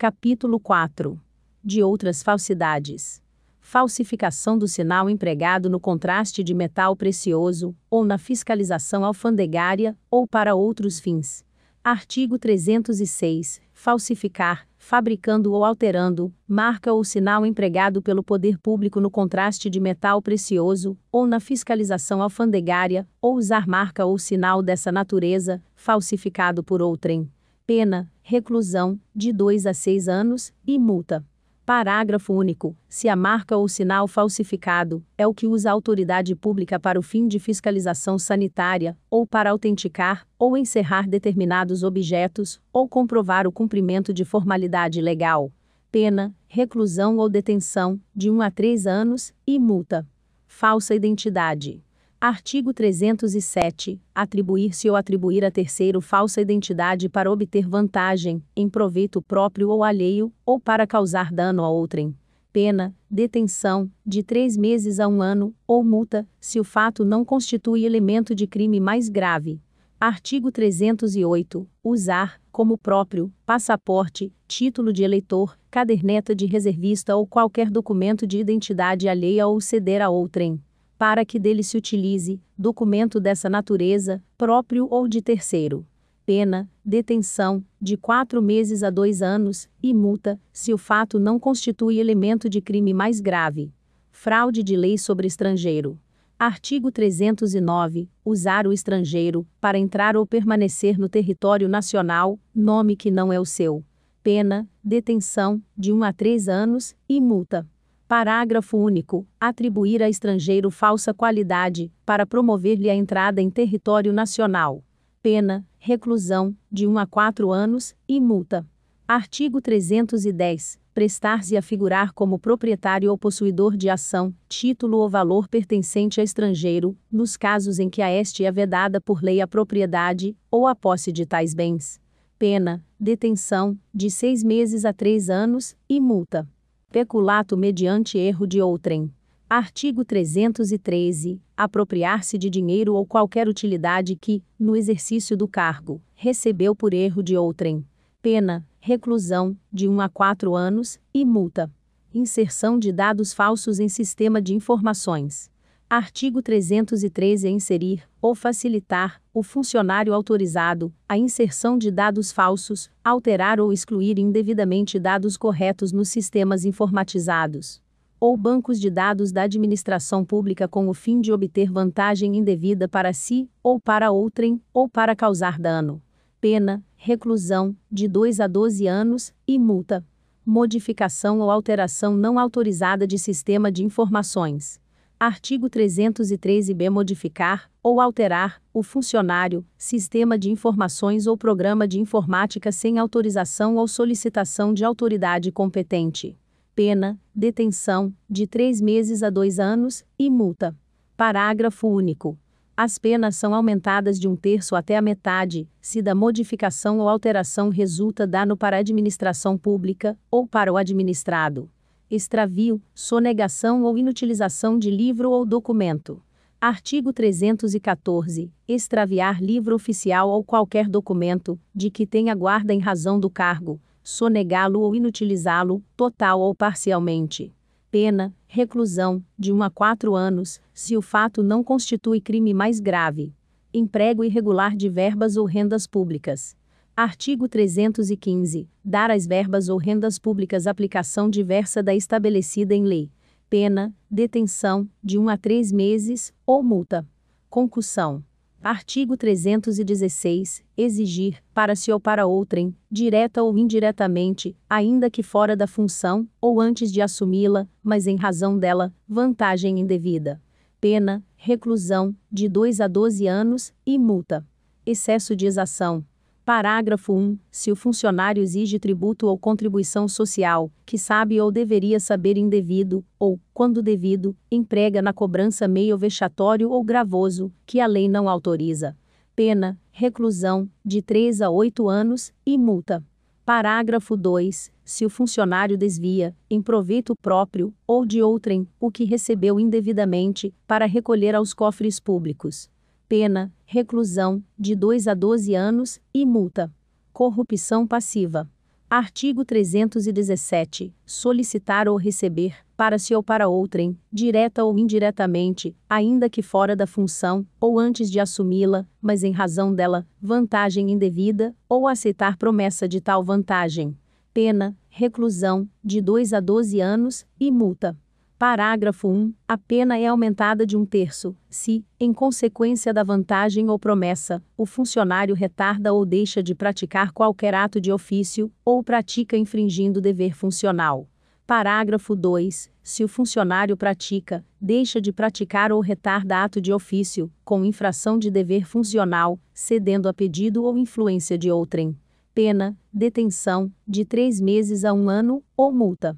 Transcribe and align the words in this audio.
Capítulo 0.00 0.60
4. 0.60 1.20
De 1.60 1.82
outras 1.82 2.22
falsidades. 2.22 3.20
Falsificação 3.58 4.56
do 4.56 4.68
sinal 4.68 5.10
empregado 5.10 5.68
no 5.68 5.80
contraste 5.80 6.44
de 6.44 6.54
metal 6.54 6.94
precioso, 6.94 7.74
ou 7.90 8.04
na 8.04 8.16
fiscalização 8.16 9.04
alfandegária, 9.04 9.98
ou 10.08 10.24
para 10.24 10.54
outros 10.54 11.00
fins. 11.00 11.44
Artigo 11.82 12.38
306. 12.38 13.60
Falsificar, 13.72 14.68
fabricando 14.76 15.52
ou 15.52 15.64
alterando, 15.64 16.32
marca 16.46 16.92
ou 16.92 17.02
sinal 17.02 17.44
empregado 17.44 18.00
pelo 18.00 18.22
poder 18.22 18.56
público 18.56 19.00
no 19.00 19.10
contraste 19.10 19.68
de 19.68 19.80
metal 19.80 20.22
precioso, 20.22 20.96
ou 21.10 21.26
na 21.26 21.40
fiscalização 21.40 22.22
alfandegária, 22.22 23.04
ou 23.20 23.34
usar 23.34 23.66
marca 23.66 24.06
ou 24.06 24.16
sinal 24.16 24.62
dessa 24.62 24.92
natureza, 24.92 25.60
falsificado 25.74 26.62
por 26.62 26.80
outrem. 26.80 27.28
Pena, 27.68 28.10
reclusão, 28.28 29.00
de 29.16 29.32
2 29.32 29.64
a 29.64 29.72
6 29.72 30.06
anos, 30.06 30.52
e 30.66 30.78
multa. 30.78 31.24
Parágrafo 31.64 32.34
único. 32.34 32.76
Se 32.86 33.08
a 33.08 33.16
marca 33.16 33.56
ou 33.56 33.66
sinal 33.66 34.06
falsificado 34.06 35.02
é 35.16 35.26
o 35.26 35.32
que 35.32 35.46
usa 35.46 35.70
a 35.70 35.72
autoridade 35.72 36.36
pública 36.36 36.78
para 36.78 36.98
o 36.98 37.02
fim 37.02 37.26
de 37.26 37.38
fiscalização 37.38 38.18
sanitária, 38.18 38.94
ou 39.10 39.26
para 39.26 39.50
autenticar 39.50 40.26
ou 40.38 40.58
encerrar 40.58 41.08
determinados 41.08 41.82
objetos, 41.82 42.60
ou 42.70 42.86
comprovar 42.86 43.46
o 43.46 43.52
cumprimento 43.52 44.12
de 44.12 44.26
formalidade 44.26 45.00
legal, 45.00 45.50
pena, 45.90 46.36
reclusão 46.46 47.16
ou 47.16 47.30
detenção, 47.30 47.98
de 48.14 48.30
1 48.30 48.42
a 48.42 48.50
3 48.50 48.86
anos, 48.86 49.32
e 49.46 49.58
multa. 49.58 50.06
Falsa 50.46 50.94
identidade. 50.94 51.82
Artigo 52.20 52.74
307. 52.74 54.00
Atribuir-se 54.12 54.90
ou 54.90 54.96
atribuir 54.96 55.44
a 55.44 55.52
terceiro 55.52 56.00
falsa 56.00 56.40
identidade 56.40 57.08
para 57.08 57.30
obter 57.30 57.68
vantagem, 57.68 58.42
em 58.56 58.68
proveito 58.68 59.22
próprio 59.22 59.68
ou 59.68 59.84
alheio, 59.84 60.32
ou 60.44 60.58
para 60.58 60.84
causar 60.84 61.32
dano 61.32 61.62
a 61.62 61.70
outrem. 61.70 62.12
Pena, 62.52 62.92
detenção, 63.08 63.88
de 64.04 64.24
três 64.24 64.56
meses 64.56 64.98
a 64.98 65.06
um 65.06 65.22
ano, 65.22 65.54
ou 65.64 65.84
multa, 65.84 66.26
se 66.40 66.58
o 66.58 66.64
fato 66.64 67.04
não 67.04 67.24
constitui 67.24 67.84
elemento 67.84 68.34
de 68.34 68.48
crime 68.48 68.80
mais 68.80 69.08
grave. 69.08 69.60
Artigo 70.00 70.50
308. 70.50 71.68
Usar, 71.84 72.40
como 72.50 72.76
próprio, 72.76 73.32
passaporte, 73.46 74.32
título 74.48 74.92
de 74.92 75.04
eleitor, 75.04 75.56
caderneta 75.70 76.34
de 76.34 76.46
reservista 76.46 77.14
ou 77.14 77.28
qualquer 77.28 77.70
documento 77.70 78.26
de 78.26 78.38
identidade 78.38 79.08
alheia 79.08 79.46
ou 79.46 79.60
ceder 79.60 80.02
a 80.02 80.08
outrem 80.08 80.60
para 80.98 81.24
que 81.24 81.38
dele 81.38 81.62
se 81.62 81.76
utilize, 81.76 82.40
documento 82.58 83.20
dessa 83.20 83.48
natureza, 83.48 84.22
próprio 84.36 84.88
ou 84.90 85.06
de 85.06 85.22
terceiro. 85.22 85.86
Pena, 86.26 86.68
detenção, 86.84 87.64
de 87.80 87.96
quatro 87.96 88.42
meses 88.42 88.82
a 88.82 88.90
dois 88.90 89.22
anos, 89.22 89.68
e 89.82 89.94
multa, 89.94 90.38
se 90.52 90.74
o 90.74 90.78
fato 90.78 91.18
não 91.18 91.38
constitui 91.38 91.98
elemento 91.98 92.50
de 92.50 92.60
crime 92.60 92.92
mais 92.92 93.20
grave. 93.20 93.72
Fraude 94.10 94.62
de 94.62 94.76
lei 94.76 94.98
sobre 94.98 95.28
estrangeiro. 95.28 95.98
Artigo 96.36 96.90
309. 96.90 98.10
Usar 98.24 98.66
o 98.66 98.72
estrangeiro, 98.72 99.46
para 99.60 99.78
entrar 99.78 100.16
ou 100.16 100.26
permanecer 100.26 100.98
no 100.98 101.08
território 101.08 101.68
nacional, 101.68 102.38
nome 102.54 102.96
que 102.96 103.10
não 103.10 103.32
é 103.32 103.40
o 103.40 103.44
seu. 103.44 103.84
Pena, 104.22 104.68
detenção, 104.84 105.62
de 105.76 105.92
1 105.92 105.96
um 105.96 106.02
a 106.02 106.12
3 106.12 106.48
anos, 106.48 106.94
e 107.08 107.20
multa. 107.20 107.66
Parágrafo 108.08 108.78
único. 108.78 109.26
Atribuir 109.38 110.02
a 110.02 110.08
estrangeiro 110.08 110.70
falsa 110.70 111.12
qualidade, 111.12 111.92
para 112.06 112.24
promover-lhe 112.24 112.88
a 112.88 112.94
entrada 112.94 113.42
em 113.42 113.50
território 113.50 114.14
nacional. 114.14 114.82
Pena, 115.22 115.66
reclusão, 115.78 116.56
de 116.72 116.86
1 116.86 116.96
a 116.96 117.06
4 117.06 117.52
anos, 117.52 117.94
e 118.08 118.18
multa. 118.18 118.66
Artigo 119.06 119.60
310. 119.60 120.80
Prestar-se 120.94 121.54
a 121.54 121.60
figurar 121.60 122.14
como 122.14 122.38
proprietário 122.38 123.10
ou 123.10 123.18
possuidor 123.18 123.76
de 123.76 123.90
ação, 123.90 124.34
título 124.48 124.96
ou 124.96 125.08
valor 125.10 125.46
pertencente 125.46 126.18
a 126.18 126.24
estrangeiro, 126.24 126.96
nos 127.12 127.36
casos 127.36 127.78
em 127.78 127.90
que 127.90 128.00
a 128.00 128.10
este 128.10 128.42
é 128.42 128.50
vedada 128.50 129.02
por 129.02 129.22
lei 129.22 129.42
a 129.42 129.46
propriedade, 129.46 130.34
ou 130.50 130.66
a 130.66 130.74
posse 130.74 131.12
de 131.12 131.26
tais 131.26 131.52
bens. 131.52 132.00
Pena, 132.38 132.82
detenção, 132.98 133.78
de 133.92 134.10
seis 134.10 134.42
meses 134.42 134.86
a 134.86 134.94
três 134.94 135.28
anos, 135.28 135.76
e 135.86 136.00
multa. 136.00 136.48
Peculato 136.90 137.54
mediante 137.54 138.16
erro 138.16 138.46
de 138.46 138.62
outrem. 138.62 139.12
Artigo 139.48 140.06
313. 140.06 141.38
Apropriar-se 141.54 142.38
de 142.38 142.48
dinheiro 142.48 142.94
ou 142.94 143.04
qualquer 143.04 143.46
utilidade 143.46 144.16
que, 144.16 144.42
no 144.58 144.74
exercício 144.74 145.36
do 145.36 145.46
cargo, 145.46 146.00
recebeu 146.14 146.74
por 146.74 146.94
erro 146.94 147.22
de 147.22 147.36
outrem. 147.36 147.84
Pena, 148.22 148.66
reclusão, 148.80 149.54
de 149.70 149.86
1 149.86 150.00
a 150.00 150.08
4 150.08 150.54
anos, 150.54 150.98
e 151.12 151.26
multa. 151.26 151.70
Inserção 152.14 152.78
de 152.78 152.90
dados 152.90 153.34
falsos 153.34 153.78
em 153.78 153.88
sistema 153.90 154.40
de 154.40 154.54
informações. 154.54 155.50
Artigo 155.90 156.42
313 156.42 157.46
é 157.46 157.50
inserir, 157.50 158.02
ou 158.20 158.34
facilitar, 158.34 159.22
o 159.32 159.42
funcionário 159.42 160.12
autorizado, 160.12 160.92
a 161.08 161.16
inserção 161.16 161.78
de 161.78 161.90
dados 161.90 162.30
falsos, 162.30 162.90
alterar 163.02 163.58
ou 163.58 163.72
excluir 163.72 164.18
indevidamente 164.18 164.98
dados 164.98 165.38
corretos 165.38 165.90
nos 165.90 166.10
sistemas 166.10 166.66
informatizados. 166.66 167.80
Ou 168.20 168.36
bancos 168.36 168.78
de 168.78 168.90
dados 168.90 169.32
da 169.32 169.44
administração 169.44 170.26
pública 170.26 170.68
com 170.68 170.88
o 170.88 170.92
fim 170.92 171.22
de 171.22 171.32
obter 171.32 171.72
vantagem 171.72 172.36
indevida 172.36 172.86
para 172.86 173.14
si, 173.14 173.48
ou 173.62 173.80
para 173.80 174.10
outrem, 174.10 174.60
ou 174.74 174.90
para 174.90 175.16
causar 175.16 175.58
dano. 175.58 176.02
Pena, 176.38 176.84
reclusão, 176.96 177.74
de 177.90 178.06
2 178.06 178.40
a 178.40 178.46
12 178.46 178.86
anos, 178.86 179.32
e 179.46 179.58
multa. 179.58 180.04
Modificação 180.44 181.40
ou 181.40 181.50
alteração 181.50 182.14
não 182.14 182.38
autorizada 182.38 183.06
de 183.06 183.18
sistema 183.18 183.72
de 183.72 183.82
informações 183.82 184.78
Artigo 185.20 185.68
313b 185.68 186.88
modificar 186.88 187.68
ou 187.82 188.00
alterar 188.00 188.62
o 188.72 188.84
funcionário, 188.84 189.66
sistema 189.76 190.38
de 190.38 190.48
informações 190.48 191.26
ou 191.26 191.36
programa 191.36 191.88
de 191.88 191.98
informática 191.98 192.70
sem 192.70 193.00
autorização 193.00 193.74
ou 193.74 193.88
solicitação 193.88 194.72
de 194.72 194.84
autoridade 194.84 195.50
competente. 195.50 196.38
Pena, 196.72 197.18
detenção, 197.34 198.14
de 198.30 198.46
três 198.46 198.80
meses 198.80 199.24
a 199.24 199.28
dois 199.28 199.58
anos, 199.58 200.04
e 200.16 200.30
multa. 200.30 200.76
Parágrafo 201.16 201.88
único. 201.88 202.38
As 202.76 202.96
penas 202.96 203.34
são 203.34 203.52
aumentadas 203.56 204.20
de 204.20 204.28
um 204.28 204.36
terço 204.36 204.76
até 204.76 204.96
a 204.96 205.02
metade, 205.02 205.68
se 205.80 206.00
da 206.00 206.14
modificação 206.14 207.00
ou 207.00 207.08
alteração 207.08 207.70
resulta 207.70 208.24
dano 208.24 208.56
para 208.56 208.76
a 208.76 208.80
administração 208.80 209.58
pública, 209.58 210.16
ou 210.30 210.46
para 210.46 210.72
o 210.72 210.76
administrado 210.76 211.68
extravio, 212.10 212.80
sonegação 212.94 213.82
ou 213.82 213.98
inutilização 213.98 214.78
de 214.78 214.90
livro 214.90 215.30
ou 215.30 215.44
documento. 215.44 216.22
Artigo 216.58 217.12
314. 217.12 218.50
Extraviar 218.66 219.42
livro 219.42 219.74
oficial 219.74 220.30
ou 220.30 220.42
qualquer 220.42 220.88
documento, 220.88 221.60
de 221.74 221.90
que 221.90 222.06
tenha 222.06 222.34
guarda 222.34 222.72
em 222.72 222.78
razão 222.78 223.20
do 223.20 223.28
cargo, 223.28 223.78
sonegá-lo 224.02 224.80
ou 224.80 224.96
inutilizá-lo, 224.96 225.84
total 225.94 226.40
ou 226.40 226.54
parcialmente. 226.54 227.54
Pena, 227.90 228.34
reclusão, 228.46 229.22
de 229.38 229.52
1 229.52 229.62
a 229.62 229.70
4 229.70 230.16
anos, 230.16 230.60
se 230.72 230.96
o 230.96 231.02
fato 231.02 231.42
não 231.42 231.62
constitui 231.62 232.20
crime 232.20 232.54
mais 232.54 232.80
grave. 232.80 233.34
Emprego 233.72 234.24
irregular 234.24 234.74
de 234.74 234.88
verbas 234.88 235.36
ou 235.36 235.44
rendas 235.44 235.86
públicas. 235.86 236.56
Artigo 237.00 237.48
315. 237.48 238.68
Dar 238.84 239.08
às 239.08 239.24
verbas 239.24 239.68
ou 239.68 239.78
rendas 239.78 240.18
públicas 240.18 240.66
aplicação 240.66 241.30
diversa 241.30 241.80
da 241.80 241.94
estabelecida 241.94 242.74
em 242.74 242.82
lei. 242.82 243.08
Pena, 243.48 243.94
detenção, 244.10 244.90
de 245.00 245.16
1 245.16 245.28
a 245.28 245.36
3 245.36 245.70
meses, 245.70 246.34
ou 246.44 246.60
multa. 246.60 247.08
Concussão. 247.48 248.24
Artigo 248.60 249.16
316. 249.16 250.64
Exigir, 250.76 251.40
para 251.54 251.76
si 251.76 251.92
ou 251.92 252.00
para 252.00 252.26
outrem, 252.26 252.74
direta 252.90 253.44
ou 253.44 253.56
indiretamente, 253.56 254.56
ainda 254.68 255.08
que 255.08 255.22
fora 255.22 255.54
da 255.54 255.68
função, 255.68 256.28
ou 256.40 256.60
antes 256.60 256.90
de 256.90 257.00
assumi-la, 257.00 257.68
mas 257.80 258.08
em 258.08 258.16
razão 258.16 258.58
dela, 258.58 258.92
vantagem 259.08 259.78
indevida. 259.78 260.42
Pena, 260.80 261.24
reclusão, 261.36 262.12
de 262.28 262.48
2 262.48 262.80
a 262.80 262.88
12 262.88 263.24
anos, 263.28 263.72
e 263.86 263.96
multa. 263.96 264.44
Excesso 264.84 265.36
de 265.36 265.46
exação. 265.46 266.04
Parágrafo 266.48 267.12
1. 267.12 267.38
Se 267.50 267.70
o 267.70 267.76
funcionário 267.76 268.42
exige 268.42 268.78
tributo 268.78 269.26
ou 269.26 269.36
contribuição 269.36 270.08
social, 270.08 270.72
que 270.86 270.96
sabe 270.96 271.38
ou 271.38 271.52
deveria 271.52 272.00
saber 272.00 272.38
indevido, 272.38 273.04
ou, 273.18 273.38
quando 273.52 273.82
devido, 273.82 274.34
emprega 274.50 275.02
na 275.02 275.12
cobrança 275.12 275.68
meio 275.68 275.98
vexatório 275.98 276.70
ou 276.70 276.82
gravoso, 276.82 277.52
que 277.66 277.80
a 277.80 277.86
lei 277.86 278.08
não 278.08 278.30
autoriza. 278.30 278.96
Pena, 279.36 279.78
reclusão, 279.90 280.70
de 280.82 281.02
3 281.02 281.42
a 281.42 281.50
8 281.50 281.86
anos, 281.86 282.32
e 282.46 282.56
multa. 282.56 283.04
Parágrafo 283.44 284.16
2. 284.16 284.72
Se 284.82 285.04
o 285.04 285.10
funcionário 285.10 285.76
desvia, 285.76 286.34
em 286.48 286.62
proveito 286.62 287.14
próprio, 287.14 287.74
ou 287.86 288.06
de 288.06 288.22
outrem, 288.22 288.66
o 288.80 288.90
que 288.90 289.04
recebeu 289.04 289.60
indevidamente, 289.60 290.54
para 290.66 290.86
recolher 290.86 291.34
aos 291.34 291.52
cofres 291.52 292.00
públicos 292.00 292.70
pena, 293.08 293.50
reclusão, 293.64 294.44
de 294.58 294.76
2 294.76 295.08
a 295.08 295.14
12 295.14 295.54
anos, 295.54 295.98
e 296.12 296.26
multa. 296.26 296.70
Corrupção 297.10 297.86
passiva. 297.86 298.48
Artigo 298.90 299.44
317. 299.44 300.94
Solicitar 301.06 301.88
ou 301.88 301.96
receber, 301.96 302.54
para 302.76 302.98
si 302.98 303.14
ou 303.14 303.22
para 303.22 303.48
outrem, 303.48 303.98
direta 304.12 304.62
ou 304.62 304.78
indiretamente, 304.78 305.74
ainda 305.88 306.28
que 306.28 306.42
fora 306.42 306.76
da 306.76 306.86
função, 306.86 307.46
ou 307.58 307.78
antes 307.78 308.10
de 308.10 308.20
assumi-la, 308.20 308.86
mas 309.00 309.24
em 309.24 309.32
razão 309.32 309.74
dela, 309.74 310.06
vantagem 310.20 310.90
indevida, 310.90 311.54
ou 311.68 311.88
aceitar 311.88 312.36
promessa 312.36 312.86
de 312.86 313.00
tal 313.00 313.24
vantagem. 313.24 313.96
Pena, 314.34 314.76
reclusão, 314.88 315.68
de 315.82 316.00
2 316.00 316.34
a 316.34 316.40
12 316.40 316.80
anos, 316.80 317.26
e 317.40 317.50
multa. 317.50 317.96
Parágrafo 318.38 319.08
1. 319.08 319.34
A 319.48 319.58
pena 319.58 319.98
é 319.98 320.06
aumentada 320.06 320.64
de 320.64 320.76
um 320.76 320.86
terço, 320.86 321.34
se, 321.50 321.84
em 321.98 322.12
consequência 322.12 322.94
da 322.94 323.02
vantagem 323.02 323.68
ou 323.68 323.76
promessa, 323.80 324.40
o 324.56 324.64
funcionário 324.64 325.34
retarda 325.34 325.92
ou 325.92 326.06
deixa 326.06 326.40
de 326.40 326.54
praticar 326.54 327.10
qualquer 327.10 327.52
ato 327.52 327.80
de 327.80 327.90
ofício, 327.90 328.48
ou 328.64 328.80
pratica 328.80 329.36
infringindo 329.36 330.00
dever 330.00 330.36
funcional. 330.36 331.08
Parágrafo 331.48 332.14
2. 332.14 332.70
Se 332.80 333.02
o 333.02 333.08
funcionário 333.08 333.76
pratica, 333.76 334.46
deixa 334.60 335.00
de 335.00 335.12
praticar 335.12 335.72
ou 335.72 335.80
retarda 335.80 336.44
ato 336.44 336.60
de 336.60 336.72
ofício, 336.72 337.32
com 337.44 337.64
infração 337.64 338.16
de 338.16 338.30
dever 338.30 338.64
funcional, 338.64 339.40
cedendo 339.52 340.08
a 340.08 340.14
pedido 340.14 340.62
ou 340.62 340.78
influência 340.78 341.36
de 341.36 341.50
outrem. 341.50 341.98
Pena, 342.32 342.78
detenção, 342.92 343.72
de 343.84 344.04
três 344.04 344.40
meses 344.40 344.84
a 344.84 344.92
um 344.92 345.08
ano, 345.08 345.42
ou 345.56 345.72
multa 345.72 346.16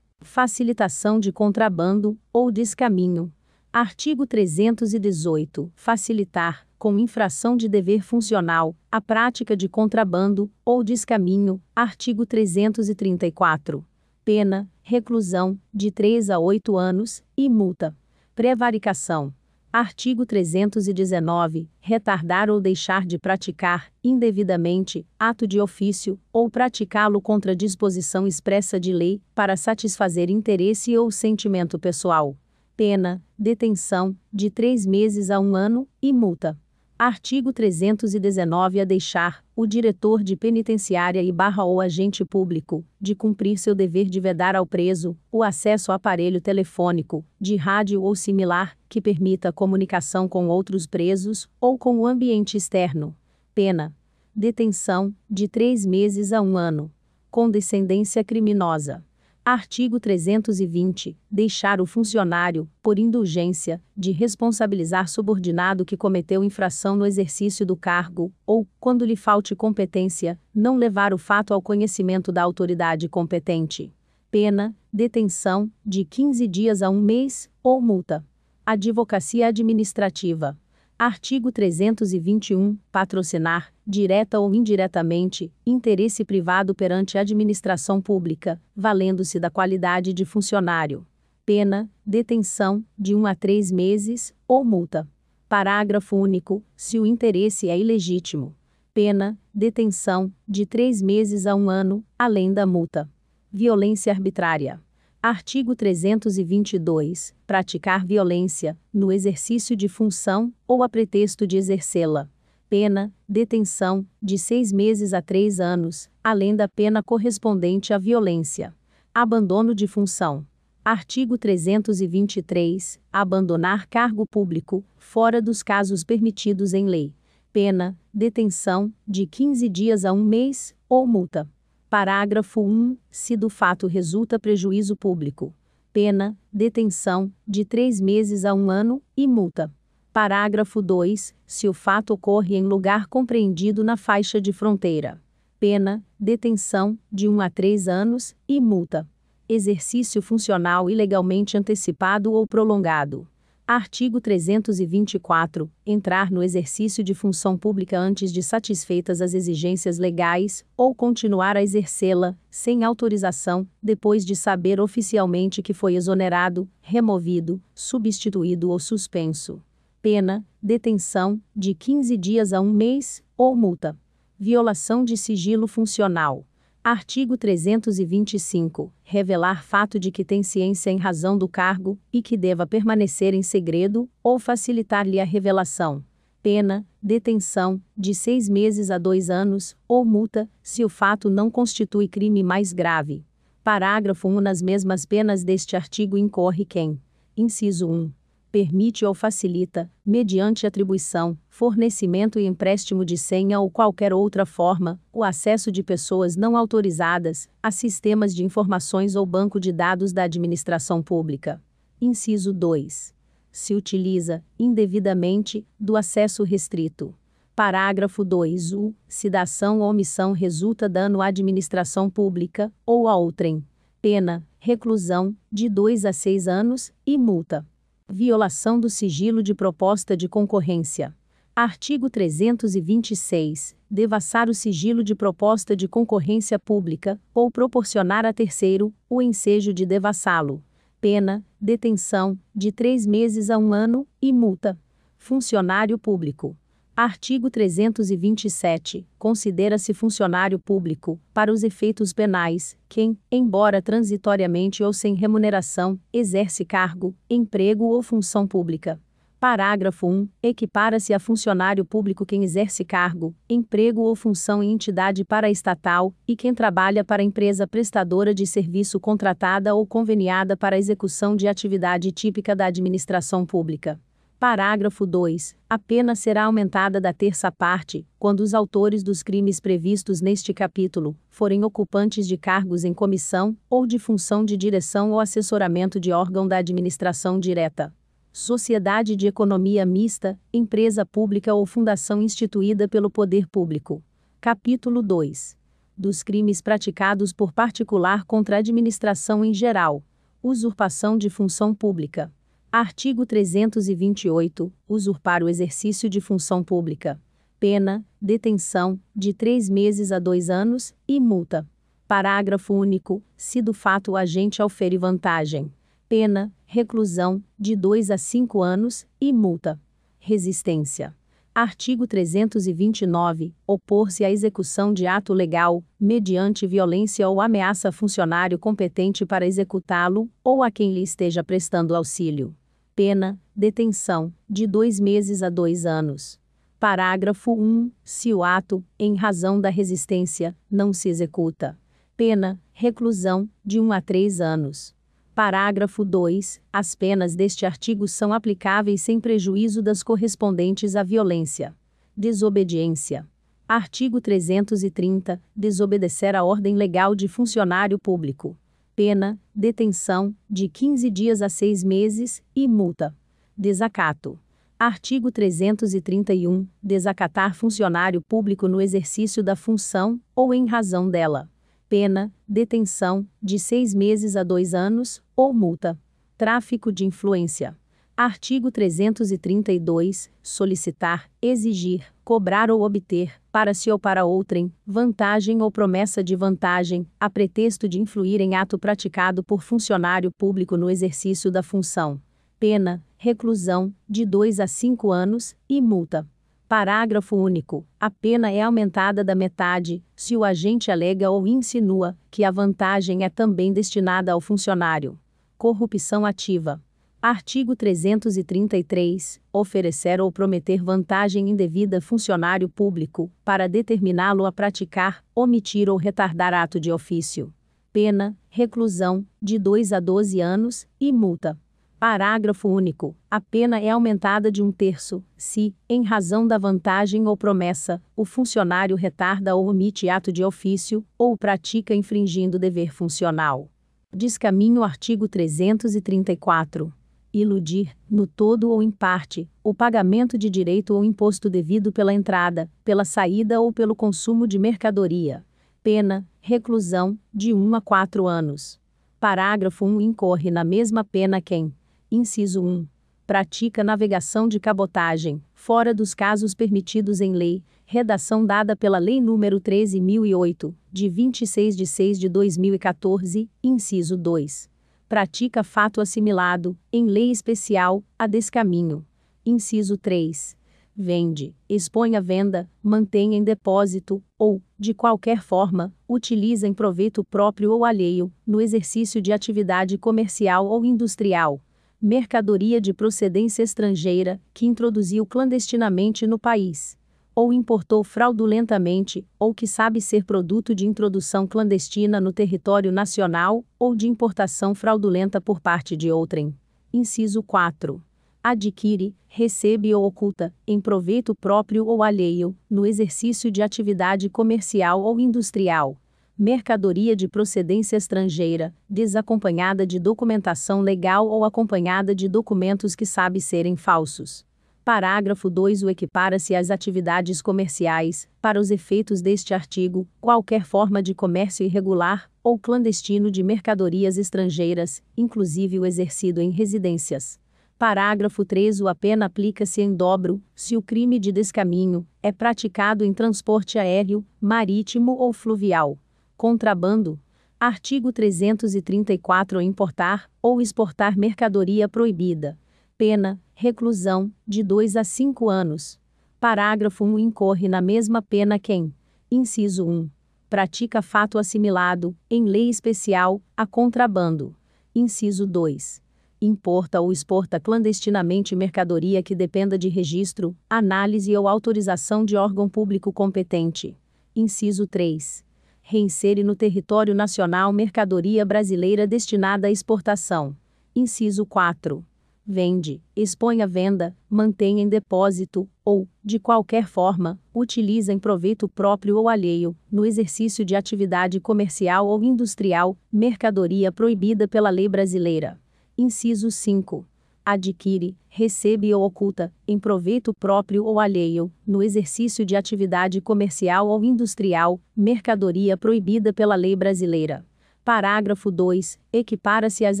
facilitação 0.26 1.18
de 1.18 1.32
contrabando 1.32 2.18
ou 2.32 2.50
descaminho. 2.50 3.32
Artigo 3.72 4.26
318. 4.26 5.72
Facilitar, 5.74 6.66
com 6.78 6.98
infração 6.98 7.56
de 7.56 7.68
dever 7.68 8.02
funcional, 8.02 8.76
a 8.90 9.00
prática 9.00 9.56
de 9.56 9.68
contrabando 9.68 10.50
ou 10.64 10.82
descaminho. 10.82 11.62
Artigo 11.74 12.26
334. 12.26 13.84
Pena, 14.24 14.68
reclusão, 14.82 15.58
de 15.72 15.90
3 15.90 16.30
a 16.30 16.38
8 16.38 16.76
anos, 16.76 17.22
e 17.36 17.48
multa. 17.48 17.96
Prevaricação. 18.34 19.32
Artigo 19.78 20.24
319. 20.24 21.68
Retardar 21.78 22.48
ou 22.48 22.62
deixar 22.62 23.04
de 23.04 23.18
praticar, 23.18 23.92
indevidamente, 24.02 25.06
ato 25.18 25.46
de 25.46 25.60
ofício, 25.60 26.18
ou 26.32 26.48
praticá-lo 26.48 27.20
contra 27.20 27.54
disposição 27.54 28.26
expressa 28.26 28.80
de 28.80 28.90
lei, 28.90 29.20
para 29.34 29.54
satisfazer 29.54 30.30
interesse 30.30 30.96
ou 30.96 31.10
sentimento 31.10 31.78
pessoal. 31.78 32.38
Pena, 32.74 33.22
detenção, 33.38 34.16
de 34.32 34.48
três 34.48 34.86
meses 34.86 35.28
a 35.28 35.38
um 35.38 35.54
ano, 35.54 35.86
e 36.00 36.10
multa. 36.10 36.58
Artigo 36.98 37.52
319 37.52 38.80
a 38.80 38.84
deixar 38.86 39.44
o 39.54 39.66
diretor 39.66 40.22
de 40.22 40.34
penitenciária 40.34 41.22
e 41.22 41.30
barra 41.30 41.62
ou 41.62 41.78
agente 41.78 42.24
público 42.24 42.82
de 42.98 43.14
cumprir 43.14 43.58
seu 43.58 43.74
dever 43.74 44.06
de 44.06 44.18
vedar 44.18 44.56
ao 44.56 44.64
preso 44.64 45.14
o 45.30 45.42
acesso 45.42 45.92
a 45.92 45.96
aparelho 45.96 46.40
telefônico, 46.40 47.22
de 47.38 47.54
rádio 47.54 48.00
ou 48.00 48.16
similar 48.16 48.78
que 48.88 49.02
permita 49.02 49.52
comunicação 49.52 50.26
com 50.26 50.48
outros 50.48 50.86
presos 50.86 51.46
ou 51.60 51.76
com 51.76 51.98
o 51.98 52.06
ambiente 52.06 52.56
externo. 52.56 53.14
Pena: 53.54 53.94
detenção 54.34 55.14
de 55.28 55.48
três 55.48 55.84
meses 55.84 56.32
a 56.32 56.40
um 56.40 56.56
ano. 56.56 56.90
Condescendência 57.30 58.24
criminosa. 58.24 59.04
Artigo 59.48 60.00
320. 60.00 61.16
Deixar 61.30 61.80
o 61.80 61.86
funcionário, 61.86 62.68
por 62.82 62.98
indulgência, 62.98 63.80
de 63.96 64.10
responsabilizar 64.10 65.08
subordinado 65.08 65.84
que 65.84 65.96
cometeu 65.96 66.42
infração 66.42 66.96
no 66.96 67.06
exercício 67.06 67.64
do 67.64 67.76
cargo, 67.76 68.34
ou, 68.44 68.66
quando 68.80 69.04
lhe 69.04 69.14
falte 69.14 69.54
competência, 69.54 70.36
não 70.52 70.76
levar 70.76 71.14
o 71.14 71.16
fato 71.16 71.54
ao 71.54 71.62
conhecimento 71.62 72.32
da 72.32 72.42
autoridade 72.42 73.08
competente. 73.08 73.94
Pena: 74.32 74.74
detenção, 74.92 75.70
de 75.84 76.04
15 76.04 76.48
dias 76.48 76.82
a 76.82 76.90
um 76.90 77.00
mês, 77.00 77.48
ou 77.62 77.80
multa. 77.80 78.26
Advocacia 78.66 79.46
Administrativa. 79.46 80.58
Artigo 80.98 81.52
321. 81.52 82.74
Patrocinar, 82.90 83.70
direta 83.86 84.40
ou 84.40 84.54
indiretamente, 84.54 85.52
interesse 85.66 86.24
privado 86.24 86.74
perante 86.74 87.18
a 87.18 87.20
administração 87.20 88.00
pública, 88.00 88.58
valendo-se 88.74 89.38
da 89.38 89.50
qualidade 89.50 90.14
de 90.14 90.24
funcionário. 90.24 91.06
Pena, 91.44 91.86
detenção, 92.04 92.82
de 92.98 93.14
1 93.14 93.18
um 93.18 93.26
a 93.26 93.34
3 93.34 93.70
meses, 93.72 94.34
ou 94.48 94.64
multa. 94.64 95.06
Parágrafo 95.46 96.16
único. 96.16 96.62
Se 96.74 96.98
o 96.98 97.04
interesse 97.04 97.68
é 97.68 97.78
ilegítimo. 97.78 98.56
Pena, 98.94 99.38
detenção, 99.52 100.32
de 100.48 100.64
3 100.64 101.02
meses 101.02 101.46
a 101.46 101.54
um 101.54 101.68
ano, 101.68 102.02
além 102.18 102.54
da 102.54 102.64
multa. 102.64 103.06
Violência 103.52 104.10
arbitrária. 104.10 104.80
Artigo 105.22 105.74
322. 105.74 107.34
Praticar 107.46 108.06
violência, 108.06 108.78
no 108.92 109.10
exercício 109.10 109.74
de 109.74 109.88
função, 109.88 110.52
ou 110.68 110.82
a 110.82 110.88
pretexto 110.88 111.46
de 111.46 111.56
exercê-la. 111.56 112.30
Pena, 112.68 113.12
detenção, 113.28 114.06
de 114.22 114.38
seis 114.38 114.72
meses 114.72 115.12
a 115.12 115.20
três 115.20 115.58
anos, 115.58 116.08
além 116.22 116.54
da 116.54 116.68
pena 116.68 117.02
correspondente 117.02 117.92
à 117.92 117.98
violência. 117.98 118.74
Abandono 119.12 119.74
de 119.74 119.86
função. 119.86 120.46
Artigo 120.84 121.36
323. 121.36 123.00
Abandonar 123.12 123.88
cargo 123.88 124.26
público, 124.26 124.84
fora 124.96 125.42
dos 125.42 125.62
casos 125.62 126.04
permitidos 126.04 126.72
em 126.72 126.86
lei. 126.86 127.12
Pena, 127.52 127.98
detenção, 128.12 128.92
de 129.08 129.26
15 129.26 129.68
dias 129.68 130.04
a 130.04 130.12
um 130.12 130.22
mês, 130.22 130.74
ou 130.88 131.06
multa. 131.06 131.48
Parágrafo 131.88 132.62
1. 132.62 132.96
Se 133.12 133.36
do 133.36 133.48
fato 133.48 133.86
resulta 133.86 134.40
prejuízo 134.40 134.96
público. 134.96 135.54
Pena, 135.92 136.36
detenção, 136.52 137.32
de 137.46 137.64
três 137.64 138.00
meses 138.00 138.44
a 138.44 138.52
um 138.52 138.70
ano, 138.70 139.00
e 139.16 139.28
multa. 139.28 139.72
Parágrafo 140.12 140.82
2. 140.82 141.32
Se 141.46 141.68
o 141.68 141.72
fato 141.72 142.12
ocorre 142.12 142.56
em 142.56 142.64
lugar 142.64 143.06
compreendido 143.06 143.84
na 143.84 143.96
faixa 143.96 144.40
de 144.40 144.52
fronteira. 144.52 145.22
Pena, 145.60 146.04
detenção, 146.18 146.98
de 147.10 147.28
um 147.28 147.40
a 147.40 147.48
três 147.48 147.86
anos, 147.86 148.34
e 148.48 148.60
multa. 148.60 149.08
Exercício 149.48 150.20
funcional 150.20 150.90
ilegalmente 150.90 151.56
antecipado 151.56 152.32
ou 152.32 152.48
prolongado. 152.48 153.28
Artigo 153.68 154.20
324. 154.20 155.68
Entrar 155.84 156.30
no 156.30 156.40
exercício 156.40 157.02
de 157.02 157.12
função 157.12 157.58
pública 157.58 157.98
antes 157.98 158.32
de 158.32 158.40
satisfeitas 158.40 159.20
as 159.20 159.34
exigências 159.34 159.98
legais, 159.98 160.64
ou 160.76 160.94
continuar 160.94 161.56
a 161.56 161.62
exercê-la, 161.62 162.38
sem 162.48 162.84
autorização, 162.84 163.66
depois 163.82 164.24
de 164.24 164.36
saber 164.36 164.80
oficialmente 164.80 165.62
que 165.62 165.74
foi 165.74 165.96
exonerado, 165.96 166.68
removido, 166.80 167.60
substituído 167.74 168.70
ou 168.70 168.78
suspenso. 168.78 169.60
Pena: 170.00 170.46
detenção, 170.62 171.42
de 171.54 171.74
15 171.74 172.16
dias 172.16 172.52
a 172.52 172.60
um 172.60 172.72
mês, 172.72 173.20
ou 173.36 173.56
multa. 173.56 173.98
Violação 174.38 175.04
de 175.04 175.16
sigilo 175.16 175.66
funcional. 175.66 176.46
Artigo 176.88 177.36
325. 177.36 178.92
Revelar 179.02 179.64
fato 179.64 179.98
de 179.98 180.12
que 180.12 180.24
tem 180.24 180.44
ciência 180.44 180.88
em 180.88 180.98
razão 180.98 181.36
do 181.36 181.48
cargo, 181.48 181.98
e 182.12 182.22
que 182.22 182.36
deva 182.36 182.64
permanecer 182.64 183.34
em 183.34 183.42
segredo, 183.42 184.08
ou 184.22 184.38
facilitar-lhe 184.38 185.18
a 185.18 185.24
revelação. 185.24 186.04
Pena, 186.40 186.86
detenção, 187.02 187.82
de 187.98 188.14
seis 188.14 188.48
meses 188.48 188.88
a 188.88 188.98
dois 188.98 189.30
anos, 189.30 189.76
ou 189.88 190.04
multa, 190.04 190.48
se 190.62 190.84
o 190.84 190.88
fato 190.88 191.28
não 191.28 191.50
constitui 191.50 192.06
crime 192.06 192.44
mais 192.44 192.72
grave. 192.72 193.24
Parágrafo 193.64 194.28
1. 194.28 194.40
Nas 194.40 194.62
mesmas 194.62 195.04
penas 195.04 195.42
deste 195.42 195.74
artigo 195.74 196.16
incorre 196.16 196.64
quem. 196.64 197.00
Inciso 197.36 197.90
1 197.90 198.12
permite 198.56 199.04
ou 199.04 199.12
facilita, 199.12 199.90
mediante 200.02 200.66
atribuição, 200.66 201.36
fornecimento 201.46 202.40
e 202.40 202.46
empréstimo 202.46 203.04
de 203.04 203.18
senha 203.18 203.60
ou 203.60 203.70
qualquer 203.70 204.14
outra 204.14 204.46
forma, 204.46 204.98
o 205.12 205.22
acesso 205.22 205.70
de 205.70 205.82
pessoas 205.82 206.36
não 206.36 206.56
autorizadas 206.56 207.50
a 207.62 207.70
sistemas 207.70 208.34
de 208.34 208.42
informações 208.42 209.14
ou 209.14 209.26
banco 209.26 209.60
de 209.60 209.70
dados 209.72 210.10
da 210.10 210.22
administração 210.22 211.02
pública. 211.02 211.62
Inciso 212.00 212.50
2. 212.50 213.14
Se 213.52 213.74
utiliza, 213.74 214.42
indevidamente, 214.58 215.66
do 215.78 215.94
acesso 215.94 216.42
restrito. 216.42 217.14
Parágrafo 217.54 218.24
2. 218.24 218.72
U. 218.72 218.94
Se 219.06 219.28
da 219.28 219.42
ação 219.42 219.80
ou 219.80 219.90
omissão 219.90 220.32
resulta 220.32 220.88
dano 220.88 221.20
à 221.20 221.26
administração 221.26 222.08
pública, 222.08 222.72
ou 222.86 223.06
a 223.06 223.14
outrem. 223.14 223.62
Pena, 224.00 224.42
reclusão, 224.58 225.36
de 225.52 225.68
2 225.68 226.06
a 226.06 226.12
6 226.14 226.48
anos, 226.48 226.90
e 227.06 227.18
multa. 227.18 227.66
Violação 228.08 228.78
do 228.78 228.88
sigilo 228.88 229.42
de 229.42 229.52
proposta 229.52 230.16
de 230.16 230.28
concorrência. 230.28 231.12
Artigo 231.56 232.08
326. 232.08 233.74
Devassar 233.90 234.48
o 234.48 234.54
sigilo 234.54 235.02
de 235.02 235.12
proposta 235.12 235.74
de 235.74 235.88
concorrência 235.88 236.56
pública, 236.56 237.20
ou 237.34 237.50
proporcionar 237.50 238.24
a 238.24 238.32
terceiro, 238.32 238.94
o 239.10 239.20
ensejo 239.20 239.72
de 239.74 239.84
devassá-lo. 239.84 240.62
Pena, 241.00 241.44
detenção, 241.60 242.38
de 242.54 242.70
três 242.70 243.04
meses 243.04 243.50
a 243.50 243.58
um 243.58 243.72
ano, 243.72 244.06
e 244.22 244.32
multa. 244.32 244.78
Funcionário 245.18 245.98
público. 245.98 246.56
Artigo 246.98 247.50
327. 247.50 249.06
Considera-se 249.18 249.92
funcionário 249.92 250.58
público, 250.58 251.20
para 251.34 251.52
os 251.52 251.62
efeitos 251.62 252.10
penais, 252.14 252.74
quem, 252.88 253.18
embora 253.30 253.82
transitoriamente 253.82 254.82
ou 254.82 254.94
sem 254.94 255.14
remuneração, 255.14 256.00
exerce 256.10 256.64
cargo, 256.64 257.14
emprego 257.28 257.84
ou 257.84 258.02
função 258.02 258.48
pública. 258.48 258.98
Parágrafo 259.38 260.06
1. 260.06 260.26
Equipara-se 260.42 261.12
a 261.12 261.18
funcionário 261.18 261.84
público 261.84 262.24
quem 262.24 262.42
exerce 262.42 262.82
cargo, 262.82 263.34
emprego 263.46 264.00
ou 264.00 264.16
função 264.16 264.62
em 264.62 264.72
entidade 264.72 265.22
paraestatal, 265.22 266.14
e 266.26 266.34
quem 266.34 266.54
trabalha 266.54 267.04
para 267.04 267.22
empresa 267.22 267.66
prestadora 267.66 268.32
de 268.32 268.46
serviço 268.46 268.98
contratada 268.98 269.74
ou 269.74 269.86
conveniada 269.86 270.56
para 270.56 270.78
execução 270.78 271.36
de 271.36 271.46
atividade 271.46 272.10
típica 272.10 272.56
da 272.56 272.64
administração 272.64 273.44
pública. 273.44 274.00
Parágrafo 274.38 275.06
2. 275.06 275.56
A 275.66 275.78
pena 275.78 276.14
será 276.14 276.44
aumentada 276.44 277.00
da 277.00 277.10
terça 277.10 277.50
parte, 277.50 278.06
quando 278.18 278.40
os 278.40 278.52
autores 278.52 279.02
dos 279.02 279.22
crimes 279.22 279.60
previstos 279.60 280.20
neste 280.20 280.52
capítulo 280.52 281.16
forem 281.30 281.64
ocupantes 281.64 282.28
de 282.28 282.36
cargos 282.36 282.84
em 282.84 282.92
comissão 282.92 283.56
ou 283.70 283.86
de 283.86 283.98
função 283.98 284.44
de 284.44 284.54
direção 284.54 285.12
ou 285.12 285.20
assessoramento 285.20 285.98
de 285.98 286.12
órgão 286.12 286.46
da 286.46 286.58
administração 286.58 287.40
direta. 287.40 287.94
Sociedade 288.30 289.16
de 289.16 289.26
economia 289.26 289.86
mista, 289.86 290.38
empresa 290.52 291.06
pública 291.06 291.54
ou 291.54 291.64
fundação 291.64 292.20
instituída 292.20 292.86
pelo 292.86 293.10
poder 293.10 293.48
público. 293.48 294.04
Capítulo 294.38 295.00
2. 295.00 295.56
Dos 295.96 296.22
crimes 296.22 296.60
praticados 296.60 297.32
por 297.32 297.52
particular 297.52 298.22
contra 298.26 298.56
a 298.56 298.58
administração 298.58 299.42
em 299.42 299.54
geral. 299.54 300.04
Usurpação 300.42 301.16
de 301.16 301.30
função 301.30 301.74
pública. 301.74 302.30
Artigo 302.70 303.24
328. 303.24 304.72
Usurpar 304.88 305.42
o 305.42 305.48
exercício 305.48 306.10
de 306.10 306.20
função 306.20 306.62
pública. 306.62 307.20
Pena: 307.58 308.04
detenção, 308.20 309.00
de 309.14 309.32
três 309.32 309.68
meses 309.68 310.12
a 310.12 310.18
dois 310.18 310.50
anos, 310.50 310.94
e 311.08 311.18
multa. 311.18 311.66
Parágrafo 312.06 312.74
único. 312.74 313.22
Se 313.36 313.62
do 313.62 313.72
fato 313.72 314.12
o 314.12 314.16
agente 314.16 314.60
aufere 314.60 314.98
vantagem. 314.98 315.72
Pena: 316.08 316.52
reclusão, 316.66 317.42
de 317.58 317.74
dois 317.74 318.10
a 318.10 318.18
cinco 318.18 318.62
anos, 318.62 319.06
e 319.20 319.32
multa. 319.32 319.80
Resistência. 320.18 321.14
Artigo 321.58 322.06
329. 322.06 323.54
Opor-se 323.66 324.22
à 324.22 324.30
execução 324.30 324.92
de 324.92 325.06
ato 325.06 325.32
legal, 325.32 325.82
mediante 325.98 326.66
violência 326.66 327.26
ou 327.26 327.40
ameaça 327.40 327.90
funcionário 327.90 328.58
competente 328.58 329.24
para 329.24 329.46
executá-lo, 329.46 330.28
ou 330.44 330.62
a 330.62 330.70
quem 330.70 330.92
lhe 330.92 331.02
esteja 331.02 331.42
prestando 331.42 331.96
auxílio. 331.96 332.54
Pena: 332.94 333.40
detenção, 333.56 334.30
de 334.46 334.66
dois 334.66 335.00
meses 335.00 335.42
a 335.42 335.48
dois 335.48 335.86
anos. 335.86 336.38
Parágrafo 336.78 337.54
1. 337.54 337.90
Se 338.04 338.34
o 338.34 338.44
ato, 338.44 338.84
em 338.98 339.14
razão 339.14 339.58
da 339.58 339.70
resistência, 339.70 340.54
não 340.70 340.92
se 340.92 341.08
executa. 341.08 341.78
Pena: 342.18 342.60
reclusão, 342.70 343.48
de 343.64 343.80
1 343.80 343.92
a 343.92 344.02
3 344.02 344.42
anos. 344.42 344.94
Parágrafo 345.36 346.02
2. 346.02 346.62
As 346.72 346.94
penas 346.94 347.36
deste 347.36 347.66
artigo 347.66 348.08
são 348.08 348.32
aplicáveis 348.32 349.02
sem 349.02 349.20
prejuízo 349.20 349.82
das 349.82 350.02
correspondentes 350.02 350.96
à 350.96 351.02
violência. 351.02 351.76
Desobediência. 352.16 353.28
Artigo 353.68 354.18
330. 354.18 355.38
Desobedecer 355.54 356.34
a 356.34 356.42
ordem 356.42 356.74
legal 356.74 357.14
de 357.14 357.28
funcionário 357.28 357.98
público 357.98 358.56
pena, 358.96 359.38
detenção, 359.54 360.34
de 360.48 360.70
15 360.70 361.10
dias 361.10 361.42
a 361.42 361.50
6 361.50 361.84
meses, 361.84 362.42
e 362.54 362.66
multa. 362.66 363.14
Desacato. 363.54 364.38
Artigo 364.78 365.30
331. 365.30 366.66
Desacatar 366.82 367.54
funcionário 367.54 368.22
público 368.26 368.66
no 368.66 368.80
exercício 368.80 369.42
da 369.42 369.54
função, 369.54 370.18
ou 370.34 370.54
em 370.54 370.64
razão 370.64 371.10
dela. 371.10 371.46
Pena, 371.88 372.34
detenção, 372.48 373.24
de 373.40 373.60
seis 373.60 373.94
meses 373.94 374.34
a 374.34 374.42
dois 374.42 374.74
anos, 374.74 375.22
ou 375.36 375.54
multa. 375.54 375.96
Tráfico 376.36 376.90
de 376.90 377.04
influência. 377.04 377.78
Artigo 378.16 378.72
332. 378.72 380.28
Solicitar, 380.42 381.30
exigir, 381.40 382.04
cobrar 382.24 382.72
ou 382.72 382.82
obter, 382.82 383.34
para 383.52 383.72
si 383.72 383.88
ou 383.88 384.00
para 384.00 384.24
outrem, 384.24 384.72
vantagem 384.84 385.62
ou 385.62 385.70
promessa 385.70 386.24
de 386.24 386.34
vantagem, 386.34 387.06
a 387.20 387.30
pretexto 387.30 387.88
de 387.88 388.00
influir 388.00 388.40
em 388.40 388.56
ato 388.56 388.76
praticado 388.76 389.44
por 389.44 389.62
funcionário 389.62 390.32
público 390.36 390.76
no 390.76 390.90
exercício 390.90 391.52
da 391.52 391.62
função. 391.62 392.20
Pena, 392.58 393.00
reclusão, 393.16 393.94
de 394.08 394.26
2 394.26 394.58
a 394.58 394.66
5 394.66 395.12
anos, 395.12 395.54
e 395.68 395.80
multa. 395.80 396.26
Parágrafo 396.68 397.36
único. 397.36 397.86
A 398.00 398.10
pena 398.10 398.50
é 398.50 398.60
aumentada 398.60 399.22
da 399.22 399.36
metade, 399.36 400.02
se 400.16 400.36
o 400.36 400.42
agente 400.42 400.90
alega 400.90 401.30
ou 401.30 401.46
insinua 401.46 402.18
que 402.28 402.42
a 402.42 402.50
vantagem 402.50 403.22
é 403.22 403.28
também 403.30 403.72
destinada 403.72 404.32
ao 404.32 404.40
funcionário. 404.40 405.16
Corrupção 405.56 406.26
ativa. 406.26 406.82
Artigo 407.22 407.76
333. 407.76 409.40
Oferecer 409.52 410.20
ou 410.20 410.32
prometer 410.32 410.82
vantagem 410.82 411.50
indevida 411.50 412.00
funcionário 412.00 412.68
público, 412.68 413.30
para 413.44 413.68
determiná-lo 413.68 414.44
a 414.44 414.50
praticar, 414.50 415.24
omitir 415.36 415.88
ou 415.88 415.96
retardar 415.96 416.52
ato 416.52 416.80
de 416.80 416.90
ofício. 416.90 417.54
Pena: 417.92 418.36
reclusão, 418.48 419.24
de 419.40 419.56
2 419.56 419.92
a 419.92 420.00
12 420.00 420.40
anos, 420.40 420.84
e 421.00 421.12
multa. 421.12 421.56
Parágrafo 421.98 422.68
único. 422.68 423.16
A 423.30 423.40
pena 423.40 423.80
é 423.80 423.88
aumentada 423.88 424.52
de 424.52 424.62
um 424.62 424.70
terço, 424.70 425.24
se, 425.34 425.74
em 425.88 426.04
razão 426.04 426.46
da 426.46 426.58
vantagem 426.58 427.26
ou 427.26 427.34
promessa, 427.36 428.02
o 428.14 428.24
funcionário 428.24 428.94
retarda 428.94 429.56
ou 429.56 429.66
omite 429.68 430.08
ato 430.10 430.30
de 430.30 430.44
ofício, 430.44 431.02
ou 431.16 431.38
pratica 431.38 431.94
infringindo 431.94 432.58
dever 432.58 432.92
funcional. 432.92 433.70
Descaminho 434.14 434.82
artigo 434.82 435.26
334 435.26 436.92
iludir, 437.32 437.94
no 438.10 438.26
todo 438.26 438.70
ou 438.70 438.82
em 438.82 438.90
parte, 438.90 439.48
o 439.62 439.74
pagamento 439.74 440.38
de 440.38 440.48
direito 440.48 440.94
ou 440.94 441.04
imposto 441.04 441.50
devido 441.50 441.92
pela 441.92 442.14
entrada, 442.14 442.70
pela 442.82 443.04
saída 443.04 443.60
ou 443.60 443.72
pelo 443.72 443.94
consumo 443.94 444.46
de 444.46 444.58
mercadoria. 444.58 445.44
Pena, 445.82 446.26
reclusão, 446.40 447.18
de 447.32 447.52
1 447.52 447.74
a 447.74 447.80
4 447.80 448.26
anos. 448.26 448.80
Parágrafo 449.20 449.84
1 449.84 450.00
incorre 450.00 450.50
na 450.50 450.64
mesma 450.64 451.04
pena 451.04 451.40
quem, 451.40 451.74
inciso 452.16 452.64
1, 452.64 452.86
pratica 453.26 453.84
navegação 453.84 454.48
de 454.48 454.58
cabotagem, 454.58 455.42
fora 455.54 455.94
dos 455.94 456.14
casos 456.14 456.54
permitidos 456.54 457.20
em 457.20 457.32
lei, 457.32 457.62
redação 457.84 458.44
dada 458.44 458.74
pela 458.74 458.98
Lei 458.98 459.20
nº 459.20 459.60
13.008, 459.60 460.74
de 460.92 461.08
26 461.08 461.76
de 461.76 461.86
6 461.86 462.18
de 462.18 462.28
2014, 462.28 463.48
inciso 463.62 464.16
2 464.16 464.74
pratica 465.08 465.62
fato 465.62 466.00
assimilado, 466.00 466.76
em 466.92 467.06
lei 467.06 467.30
especial, 467.30 468.02
a 468.18 468.26
descaminho. 468.26 469.06
Inciso 469.44 469.96
3. 469.96 470.56
Vende, 470.96 471.54
expõe 471.68 472.16
à 472.16 472.20
venda, 472.20 472.68
mantém 472.82 473.34
em 473.34 473.44
depósito, 473.44 474.22
ou, 474.38 474.60
de 474.78 474.94
qualquer 474.94 475.42
forma, 475.42 475.94
utiliza 476.08 476.66
em 476.66 476.72
proveito 476.72 477.22
próprio 477.22 477.70
ou 477.70 477.84
alheio, 477.84 478.32
no 478.46 478.60
exercício 478.60 479.20
de 479.20 479.32
atividade 479.32 479.96
comercial 479.98 480.66
ou 480.66 480.84
industrial, 480.84 481.60
mercadoria 482.00 482.80
de 482.80 482.92
procedência 482.92 483.62
estrangeira, 483.62 484.40
que 484.52 484.66
introduziu 484.66 485.24
clandestinamente 485.26 486.26
no 486.26 486.38
país 486.38 486.96
ou 487.36 487.52
importou 487.52 488.02
fraudulentamente, 488.02 489.22
ou 489.38 489.52
que 489.52 489.66
sabe 489.66 490.00
ser 490.00 490.24
produto 490.24 490.74
de 490.74 490.86
introdução 490.86 491.46
clandestina 491.46 492.18
no 492.18 492.32
território 492.32 492.90
nacional, 492.90 493.62
ou 493.78 493.94
de 493.94 494.08
importação 494.08 494.74
fraudulenta 494.74 495.38
por 495.38 495.60
parte 495.60 495.94
de 495.94 496.10
outrem. 496.10 496.56
Inciso 496.90 497.42
4. 497.42 498.02
Adquire, 498.42 499.14
recebe 499.28 499.94
ou 499.94 500.06
oculta, 500.06 500.54
em 500.66 500.80
proveito 500.80 501.34
próprio 501.34 501.84
ou 501.84 502.02
alheio, 502.02 502.56
no 502.70 502.86
exercício 502.86 503.50
de 503.50 503.60
atividade 503.60 504.30
comercial 504.30 505.02
ou 505.02 505.20
industrial, 505.20 506.00
mercadoria 506.38 507.16
de 507.16 507.26
procedência 507.26 507.96
estrangeira, 507.96 508.74
desacompanhada 508.88 509.86
de 509.86 509.98
documentação 509.98 510.80
legal 510.80 511.26
ou 511.26 511.44
acompanhada 511.44 512.14
de 512.14 512.28
documentos 512.28 512.94
que 512.94 513.06
sabe 513.06 513.40
serem 513.40 513.76
falsos 513.76 514.46
Parágrafo 514.86 515.50
2 515.50 515.82
O 515.82 515.90
equipara-se 515.90 516.54
às 516.54 516.70
atividades 516.70 517.42
comerciais, 517.42 518.28
para 518.40 518.60
os 518.60 518.70
efeitos 518.70 519.20
deste 519.20 519.52
artigo, 519.52 520.06
qualquer 520.20 520.64
forma 520.64 521.02
de 521.02 521.12
comércio 521.12 521.66
irregular 521.66 522.30
ou 522.40 522.56
clandestino 522.56 523.28
de 523.28 523.42
mercadorias 523.42 524.16
estrangeiras, 524.16 525.02
inclusive 525.16 525.80
o 525.80 525.84
exercido 525.84 526.40
em 526.40 526.50
residências. 526.50 527.36
Parágrafo 527.76 528.44
3 528.44 528.82
A 528.82 528.94
pena 528.94 529.26
aplica-se 529.26 529.82
em 529.82 529.92
dobro, 529.92 530.40
se 530.54 530.76
o 530.76 530.82
crime 530.82 531.18
de 531.18 531.32
descaminho 531.32 532.06
é 532.22 532.30
praticado 532.30 533.04
em 533.04 533.12
transporte 533.12 533.80
aéreo, 533.80 534.24
marítimo 534.40 535.16
ou 535.18 535.32
fluvial. 535.32 535.98
Contrabando. 536.36 537.18
Artigo 537.58 538.12
334 538.12 539.58
Importar 539.62 540.30
ou 540.42 540.60
exportar 540.60 541.16
mercadoria 541.16 541.88
proibida. 541.88 542.58
Pena: 542.98 543.40
reclusão, 543.54 544.30
de 544.46 544.62
2 544.62 544.96
a 544.96 545.04
5 545.04 545.48
anos. 545.48 545.98
Parágrafo 546.38 547.06
1 547.06 547.18
incorre 547.18 547.68
na 547.68 547.80
mesma 547.80 548.20
pena 548.20 548.58
quem, 548.58 548.94
inciso 549.30 549.88
1, 549.88 550.10
pratica 550.50 551.00
fato 551.00 551.38
assimilado, 551.38 552.14
em 552.28 552.44
lei 552.44 552.68
especial, 552.68 553.40
a 553.56 553.66
contrabando. 553.66 554.54
Inciso 554.94 555.46
2. 555.46 556.02
Importa 556.38 557.00
ou 557.00 557.10
exporta 557.10 557.58
clandestinamente 557.58 558.54
mercadoria 558.54 559.22
que 559.22 559.34
dependa 559.34 559.78
de 559.78 559.88
registro, 559.88 560.54
análise 560.68 561.34
ou 561.34 561.48
autorização 561.48 562.26
de 562.26 562.36
órgão 562.36 562.68
público 562.68 563.10
competente. 563.10 563.96
Inciso 564.34 564.86
3. 564.86 565.45
Reinsere 565.88 566.42
no 566.42 566.56
território 566.56 567.14
nacional 567.14 567.72
mercadoria 567.72 568.44
brasileira 568.44 569.06
destinada 569.06 569.68
à 569.68 569.70
exportação. 569.70 570.56
Inciso 570.96 571.46
4 571.46 572.04
vende, 572.44 573.00
expõe 573.14 573.62
à 573.62 573.66
venda, 573.66 574.16
mantém 574.28 574.80
em 574.80 574.88
depósito, 574.88 575.68
ou, 575.84 576.08
de 576.24 576.40
qualquer 576.40 576.88
forma, 576.88 577.38
utiliza 577.54 578.12
em 578.12 578.18
proveito 578.18 578.68
próprio 578.68 579.16
ou 579.16 579.28
alheio, 579.28 579.76
no 579.90 580.04
exercício 580.04 580.64
de 580.64 580.74
atividade 580.74 581.38
comercial 581.38 582.08
ou 582.08 582.22
industrial, 582.22 582.96
mercadoria 583.12 583.92
proibida 583.92 584.48
pela 584.48 584.70
lei 584.70 584.88
brasileira. 584.88 585.60
Inciso 585.96 586.50
5. 586.50 587.06
Adquire, 587.48 588.16
recebe 588.28 588.92
ou 588.92 589.04
oculta, 589.04 589.54
em 589.68 589.78
proveito 589.78 590.34
próprio 590.34 590.84
ou 590.84 590.98
alheio, 590.98 591.48
no 591.64 591.80
exercício 591.80 592.44
de 592.44 592.56
atividade 592.56 593.20
comercial 593.20 593.86
ou 593.86 594.02
industrial, 594.02 594.80
mercadoria 594.96 595.76
proibida 595.76 596.32
pela 596.32 596.56
lei 596.56 596.74
brasileira. 596.74 597.46
Parágrafo 597.84 598.50
2. 598.50 598.98
Equipara-se 599.12 599.84
às 599.86 600.00